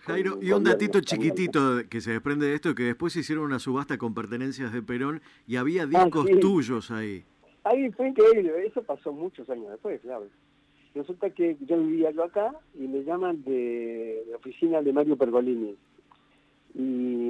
Jairo, 0.07 0.39
y 0.43 0.51
un 0.51 0.65
datito 0.65 1.01
chiquitito 1.01 1.83
que 1.89 2.01
se 2.01 2.11
desprende 2.13 2.47
de 2.47 2.55
esto, 2.55 2.75
que 2.75 2.83
después 2.85 3.15
hicieron 3.15 3.45
una 3.45 3.61
subasta 3.61 3.99
con 3.99 4.15
pertenencias 4.15 4.73
de 4.73 4.83
Perón 4.83 5.21
y 5.47 5.57
había 5.57 5.85
Ah, 5.85 5.87
discos 5.87 6.27
sí. 6.27 6.41
tuyos 6.41 6.91
ahí. 6.91 7.25
Ahí 7.65 7.89
fue 7.93 8.09
increíble, 8.09 8.67
eso 8.67 8.83
pasó 8.83 9.13
muchos 9.13 9.49
años 9.49 9.71
después, 9.71 10.01
claro. 10.01 10.27
Resulta 10.95 11.31
que 11.31 11.57
yo 11.61 11.79
vivía 11.79 12.11
yo 12.11 12.25
acá 12.25 12.53
y 12.75 12.89
me 12.89 13.05
llaman 13.05 13.45
de 13.45 14.25
la 14.29 14.37
oficina 14.39 14.83
de 14.83 14.93
Mario 14.93 15.17
Pergolini. 15.17 15.77
Y 16.75 16.81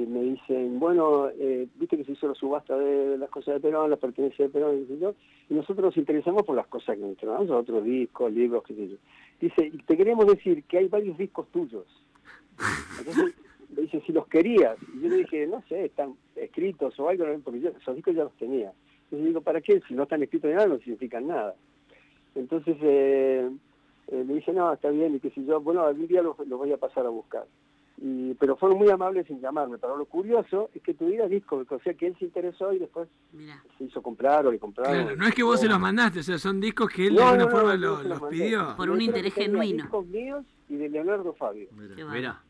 me 0.09 0.23
dicen, 0.23 0.79
bueno, 0.79 1.29
eh, 1.37 1.67
viste 1.75 1.97
que 1.97 2.05
se 2.05 2.13
hizo 2.13 2.27
la 2.29 2.33
subasta 2.35 2.77
de 2.77 3.17
las 3.17 3.29
cosas 3.29 3.55
de 3.55 3.59
Perón, 3.59 3.89
las 3.91 3.99
pertenencias 3.99 4.47
de 4.47 4.53
Perón, 4.53 4.87
sé 4.87 4.97
yo, 4.97 5.13
y 5.49 5.53
nosotros 5.53 5.85
nos 5.85 5.97
interesamos 5.97 6.43
por 6.43 6.55
las 6.55 6.67
cosas 6.67 6.95
que 6.95 7.01
nos 7.01 7.11
interesamos, 7.11 7.51
otros 7.51 7.83
discos, 7.83 8.33
libros, 8.33 8.63
qué 8.65 8.73
sé 8.73 8.89
yo. 8.89 8.95
Dice, 9.39 9.67
y 9.67 9.77
te 9.83 9.95
queremos 9.97 10.25
decir 10.25 10.63
que 10.63 10.79
hay 10.79 10.87
varios 10.87 11.17
discos 11.17 11.47
tuyos. 11.51 11.85
Entonces, 12.99 13.35
me 13.75 13.81
dice, 13.83 14.01
si 14.05 14.11
los 14.11 14.27
querías. 14.27 14.77
Y 14.95 15.01
yo 15.01 15.09
le 15.09 15.17
dije, 15.17 15.47
no 15.47 15.63
sé, 15.67 15.85
están 15.85 16.15
escritos 16.35 16.99
o 16.99 17.09
algo, 17.09 17.25
porque 17.43 17.59
yo 17.59 17.69
esos 17.69 17.95
discos 17.95 18.15
ya 18.15 18.23
los 18.23 18.33
tenía. 18.37 18.71
Entonces 19.05 19.27
digo, 19.27 19.41
¿para 19.41 19.61
qué? 19.61 19.81
Si 19.87 19.93
no 19.93 20.03
están 20.03 20.23
escritos 20.23 20.49
ni 20.49 20.55
nada, 20.55 20.67
no 20.67 20.77
significan 20.79 21.27
nada. 21.27 21.55
Entonces 22.35 22.75
eh, 22.81 23.49
eh, 24.07 24.23
me 24.25 24.33
dice, 24.35 24.53
no, 24.53 24.73
está 24.73 24.89
bien, 24.89 25.15
y 25.15 25.19
qué 25.19 25.29
sé 25.29 25.43
yo, 25.45 25.61
bueno, 25.61 25.85
algún 25.85 26.07
día 26.07 26.21
los, 26.21 26.37
los 26.39 26.59
voy 26.59 26.71
a 26.71 26.77
pasar 26.77 27.05
a 27.05 27.09
buscar. 27.09 27.45
Y, 28.01 28.33
pero 28.33 28.57
fueron 28.57 28.79
muy 28.79 28.89
amables 28.89 29.29
en 29.29 29.39
llamarme. 29.39 29.77
Pero 29.77 29.95
lo 29.95 30.05
curioso 30.05 30.69
es 30.73 30.81
que 30.81 30.93
tuviera 30.95 31.27
discos, 31.27 31.71
o 31.71 31.79
sea 31.79 31.93
que 31.93 32.07
él 32.07 32.15
se 32.17 32.25
interesó 32.25 32.73
y 32.73 32.79
después 32.79 33.07
se 33.77 33.83
hizo 33.83 34.01
comprar 34.01 34.45
o 34.47 34.51
le 34.51 34.57
compraron. 34.59 35.03
Claro, 35.03 35.15
no 35.15 35.27
es 35.27 35.35
que 35.35 35.43
vos 35.43 35.59
se 35.59 35.67
los 35.67 35.79
mandaste, 35.79 36.19
o 36.19 36.23
sea, 36.23 36.39
son 36.39 36.59
discos 36.59 36.89
que 36.89 37.07
él 37.07 37.15
de 37.15 37.23
alguna 37.23 37.45
no, 37.45 37.51
no, 37.51 37.55
forma 37.55 37.75
yo 37.75 38.03
los 38.03 38.21
pidió. 38.29 38.75
Por 38.75 38.89
un 38.89 38.97
Yo 38.97 39.05
interés 39.05 39.33
que 39.33 39.43
genuino. 39.43 39.83
discos 39.83 40.05
míos 40.07 40.43
y 40.73 40.77
de 40.77 40.89
Leonardo 40.89 41.33
Fabio. 41.33 41.67
Mirá. 42.11 42.41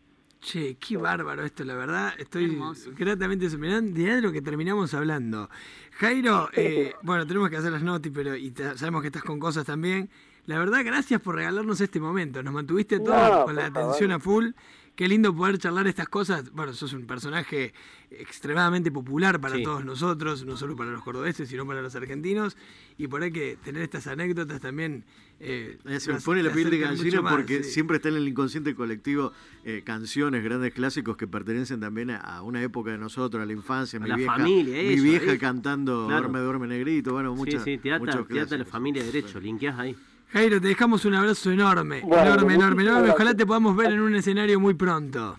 Che, 0.42 0.76
qué 0.76 0.98
bárbaro 0.98 1.44
esto, 1.46 1.64
la 1.64 1.74
verdad. 1.76 2.14
Estoy 2.18 2.46
Hermoso. 2.46 2.92
gratamente 2.98 3.50
sorprendido. 3.50 4.16
De 4.16 4.22
lo 4.22 4.32
que 4.32 4.42
terminamos 4.42 4.94
hablando. 4.94 5.50
Jairo, 5.94 6.50
eh, 6.54 6.94
bueno, 7.02 7.26
tenemos 7.26 7.50
que 7.50 7.58
hacer 7.58 7.72
las 7.72 7.82
notis, 7.82 8.12
pero 8.14 8.36
y 8.36 8.54
sabemos 8.76 9.02
que 9.02 9.08
estás 9.08 9.24
con 9.24 9.40
cosas 9.40 9.66
también. 9.66 10.10
La 10.46 10.60
verdad, 10.60 10.82
gracias 10.84 11.22
por 11.22 11.36
regalarnos 11.36 11.80
este 11.80 12.02
momento. 12.02 12.44
Nos 12.44 12.54
mantuviste 12.54 12.98
No, 13.00 13.06
todos 13.06 13.46
con 13.46 13.56
la 13.56 13.72
favor. 13.72 13.84
atención 13.92 14.12
a 14.12 14.20
full. 14.20 14.50
Qué 14.96 15.08
lindo 15.08 15.36
poder 15.36 15.58
charlar 15.58 15.88
estas 15.88 16.08
cosas. 16.08 16.52
Bueno, 16.54 16.72
sos 16.74 16.94
un 16.94 17.08
personaje 17.08 17.74
extremadamente 18.12 18.92
popular 18.92 19.42
para 19.42 19.56
Sí. 19.56 19.64
todos 19.64 19.84
nosotros, 19.84 20.46
no 20.46 20.56
solo 20.56 20.76
para 20.76 20.92
los 20.92 21.02
cordobeses, 21.02 21.50
sino 21.50 21.66
para 21.66 21.82
los 21.82 21.96
argentinos. 21.96 22.56
Y 23.00 23.08
por 23.08 23.24
ahí 23.24 23.32
que 23.32 23.58
tener 23.64 23.82
estas 23.82 24.06
anécdotas 24.06 24.62
también. 24.62 25.04
eh, 25.40 25.78
Eh, 25.86 26.00
Se 26.00 26.14
me 26.14 26.22
pone 26.22 26.44
la 26.44 26.54
piel 26.54 26.70
de 26.70 26.78
gallina 26.78 27.22
más, 27.24 27.34
porque 27.34 27.64
sí. 27.64 27.72
siempre 27.72 27.98
está 27.98 28.10
en 28.10 28.18
el 28.18 28.28
inconsciente 28.28 28.76
colectivo 28.76 29.34
eh, 29.66 29.82
canciones, 29.84 30.44
grandes 30.44 30.74
clásicos 30.74 31.18
que 31.18 31.26
pertenecen 31.28 31.80
también 31.80 32.12
a, 32.12 32.44
una 32.44 32.62
época 32.62 32.92
de 32.92 33.00
nosotros, 33.00 33.42
a 33.42 33.46
la 33.48 33.54
infancia. 33.54 33.98
A 33.98 34.02
mi 34.04 34.10
la 34.10 34.16
vieja, 34.16 34.32
familia, 34.38 34.74
mi 34.84 34.94
eso, 34.94 35.04
vieja 35.04 35.34
¿eh? 35.34 35.40
cantando 35.40 36.06
Claro. 36.08 36.22
Duerme, 36.30 36.40
duerme 36.40 36.68
negrito. 36.68 37.14
Bueno, 37.14 37.34
muchas, 37.36 37.64
sí, 37.64 37.72
sí, 37.74 37.78
te 37.80 37.92
ata, 37.94 38.06
muchos 38.06 38.28
te 38.28 38.40
ata 38.40 38.58
la 38.58 38.66
familia 38.66 39.04
de 39.04 39.12
derecho, 39.12 39.40
linkeás 39.40 39.80
ahí. 39.80 39.96
Jairo, 40.34 40.60
te 40.60 40.68
dejamos 40.70 41.06
un 41.06 41.14
abrazo 41.14 41.52
enorme, 41.52 42.02
Bueno, 42.02 42.24
enorme, 42.34 42.56
enorme, 42.56 42.82
enorme. 42.84 43.10
Ojalá 43.12 43.36
te 43.36 43.46
podamos 43.46 43.76
ver 43.76 43.94
en 43.94 44.00
un 44.02 44.16
escenario 44.16 44.60
muy 44.60 44.74
pronto. 44.74 45.36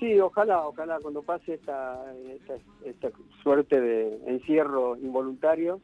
Sí, 0.00 0.18
ojalá, 0.18 0.66
ojalá 0.66 0.98
cuando 1.00 1.22
pase 1.22 1.54
esta, 1.54 2.12
esta, 2.28 2.54
esta 2.84 3.10
suerte 3.44 3.80
de 3.80 4.18
encierro 4.26 4.96
involuntario, 4.96 5.80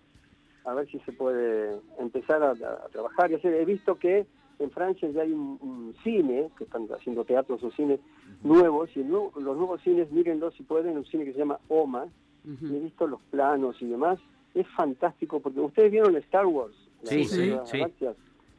a 0.65 0.75
ver 0.75 0.89
si 0.91 0.99
se 1.01 1.13
puede 1.13 1.79
empezar 2.01 2.43
a, 2.43 2.51
a 2.51 2.89
trabajar. 2.91 3.31
y 3.31 3.37
hacer. 3.37 3.55
He 3.55 3.65
visto 3.65 3.95
que 3.97 4.27
en 4.59 4.71
Francia 4.73 5.09
ya 5.11 5.23
hay 5.23 5.31
un, 5.31 5.57
un 5.61 5.95
cine, 6.03 6.51
que 6.59 6.65
están 6.65 6.89
haciendo 6.89 7.25
teatros 7.25 7.63
o 7.63 7.71
cines 7.71 8.01
nuevos, 8.43 8.91
y 8.97 9.05
los 9.05 9.33
nuevos 9.37 9.81
cines, 9.83 10.11
mírenlos 10.11 10.53
si 10.55 10.65
pueden, 10.65 10.97
un 10.97 11.05
cine 11.05 11.25
que 11.25 11.33
se 11.33 11.39
llama 11.39 11.61
OMA, 11.69 12.07
y 12.45 12.75
he 12.75 12.81
visto 12.81 13.07
los 13.07 13.21
planos 13.31 13.81
y 13.81 13.87
demás. 13.87 14.19
Es 14.53 14.67
fantástico, 14.77 15.39
porque 15.39 15.61
ustedes 15.61 15.93
vieron 15.93 16.17
Star 16.17 16.47
Wars, 16.47 16.75
Sí, 17.05 17.23
sí, 17.25 17.55
sí. 17.65 17.79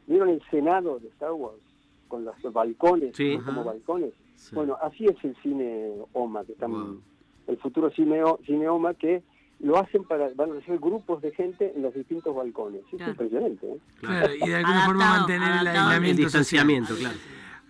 Vieron 0.10 0.28
el 0.30 0.41
Senado 0.52 1.00
de 1.00 1.08
Star 1.10 1.32
Wars, 1.32 1.62
con 2.10 2.26
los 2.26 2.36
balcones, 2.52 3.15
Sí. 3.15 3.38
como 3.45 3.63
balcones. 3.63 4.12
Sí. 4.36 4.56
Bueno, 4.56 4.78
así 4.82 5.06
es 5.06 5.15
el 5.24 5.36
cine 5.41 5.93
OMA, 6.13 6.43
que 6.43 6.52
están, 6.54 6.72
Wow. 6.72 7.02
el 7.48 7.58
futuro 7.60 7.89
cine, 7.91 8.22
cine 8.45 8.67
OMA, 8.67 8.93
que 8.95 9.24
lo 9.60 9.78
hacen 9.78 10.04
para, 10.06 10.30
van 10.36 10.54
a 10.54 10.58
hacer 10.58 10.80
grupos 10.80 11.22
de 11.22 11.32
gente 11.32 11.72
en 11.76 11.82
los 11.84 11.93
distintos 11.93 12.34
balcones. 12.36 12.82
Es 12.91 12.98
Claro. 12.98 13.12
impresionante, 13.12 13.67
¿eh? 13.67 13.78
Claro, 14.00 14.34
y 14.34 14.48
de 14.50 14.56
alguna 14.56 14.86
forma 14.86 15.10
mantener 15.19 15.41
el 15.41 15.67
adaptado. 15.67 15.69
El 15.69 15.78
aislamiento 15.78 16.24
social. 16.24 16.41
distanciamiento, 16.41 16.95
claro. 16.95 17.17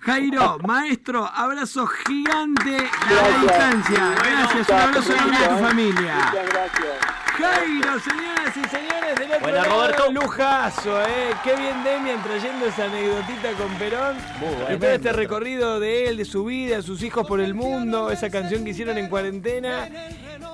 Jairo, 0.01 0.57
maestro, 0.65 1.25
abrazo 1.25 1.85
gigante 1.87 2.77
a 2.77 3.11
la 3.13 3.21
Gracias. 3.21 3.41
distancia. 3.41 4.15
Gracias, 4.15 4.69
un 4.69 4.75
abrazo 4.75 5.13
enorme 5.13 5.35
a 5.37 5.49
tu 5.49 5.55
familia. 5.65 6.15
Muchas 6.15 6.49
gracias. 6.53 7.05
Jairo, 7.39 7.99
señoras 7.99 8.57
y 8.57 8.63
señores, 8.69 8.98
otro 9.35 9.39
Buena, 9.41 9.63
Roberto. 9.65 10.11
lujazo, 10.11 11.01
¿eh? 11.01 11.33
Qué 11.43 11.55
bien 11.55 11.83
Demian 11.83 12.21
trayendo 12.23 12.65
esa 12.65 12.85
anécdotita 12.85 13.51
con 13.53 13.73
Perón. 13.75 14.17
Muy 14.39 14.75
Y 14.75 14.77
todo 14.79 14.89
este 14.91 15.13
recorrido 15.13 15.79
de 15.79 16.07
él, 16.07 16.17
de 16.17 16.25
su 16.25 16.45
vida, 16.45 16.81
sus 16.81 17.03
hijos 17.03 17.27
por 17.27 17.39
el 17.39 17.53
mundo, 17.53 18.11
esa 18.11 18.29
canción 18.29 18.63
que 18.63 18.71
hicieron 18.71 18.97
en 18.97 19.07
cuarentena. 19.07 19.89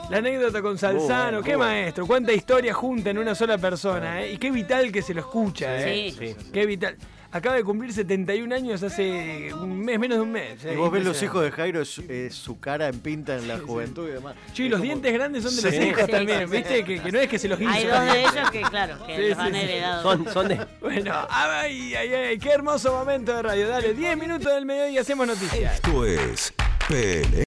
La 0.10 0.18
anécdota 0.18 0.62
con 0.62 0.78
Salzano, 0.78 1.42
qué 1.42 1.58
maestro, 1.58 2.06
cuánta 2.06 2.32
historia 2.32 2.74
junta 2.74 3.10
en 3.10 3.18
una 3.18 3.34
sola 3.34 3.58
persona, 3.58 4.22
¿eh? 4.22 4.34
Y 4.34 4.38
qué 4.38 4.52
vital 4.52 4.92
que 4.92 5.02
se 5.02 5.14
lo 5.14 5.22
escucha, 5.22 5.78
¿eh? 5.80 6.14
Sí. 6.18 6.36
Qué 6.54 6.66
vital. 6.66 6.96
Acaba 7.32 7.56
de 7.56 7.64
cumplir 7.66 7.92
71 7.92 8.56
años 8.56 8.82
hace 8.84 9.54
un 9.54 9.80
mes, 9.82 10.00
menos 10.00 10.18
de 10.20 10.24
un 10.24 10.32
mes. 10.32 10.64
¿eh? 10.64 10.72
Y 10.74 10.76
vos 10.78 10.90
ves 10.92 11.04
los 11.04 11.22
hijos 11.22 11.44
de 11.44 11.52
Jairo, 11.52 11.82
es, 11.82 11.98
es 12.00 12.34
su 12.34 12.60
cara 12.60 12.88
en 12.88 13.00
pinta 13.00 13.36
en 13.36 13.48
la 13.48 13.60
juventud 13.60 14.08
y 14.08 14.12
demás. 14.14 14.36
Sí, 14.54 14.70
los 14.70 14.80
como- 14.80 14.86
dientes 14.86 15.14
grandes 15.14 15.44
son 15.44 15.54
de 15.56 15.62
Sí. 15.62 15.78
los 15.78 15.86
hijos 15.88 16.04
Sí, 16.06 16.12
también, 16.12 16.40
sí, 16.40 16.46
sí. 16.46 16.52
¿viste? 16.58 16.84
Que, 16.86 17.02
que 17.02 17.12
no 17.12 17.20
es 17.20 17.28
que 17.28 17.40
se 17.40 17.48
los 17.50 17.60
hizo. 17.60 17.70
Hay 17.70 17.86
dos 17.88 18.02
de 18.06 18.20
ellos 18.22 18.52
que, 18.52 18.62
claro, 18.62 19.06
que 19.06 19.16
Sí, 19.16 19.22
los 19.30 19.38
sí, 19.38 19.44
han 19.44 19.54
sí. 19.54 19.60
heredado. 19.60 20.02
Son, 20.04 20.34
son 20.34 20.48
de... 20.48 20.66
Bueno, 20.80 21.28
ay, 21.30 21.96
ay, 21.96 22.14
ay, 22.14 22.38
qué 22.40 22.50
hermoso 22.52 22.94
momento 22.94 23.36
de 23.36 23.42
radio. 23.42 23.68
Dale, 23.68 23.94
10 23.94 24.18
minutos 24.18 24.54
del 24.54 24.66
mediodía 24.66 24.92
y 24.92 24.98
hacemos 25.00 25.28
noticias. 25.28 25.76
Esto 25.76 26.06
es 26.06 26.54
Pelea 26.88 27.44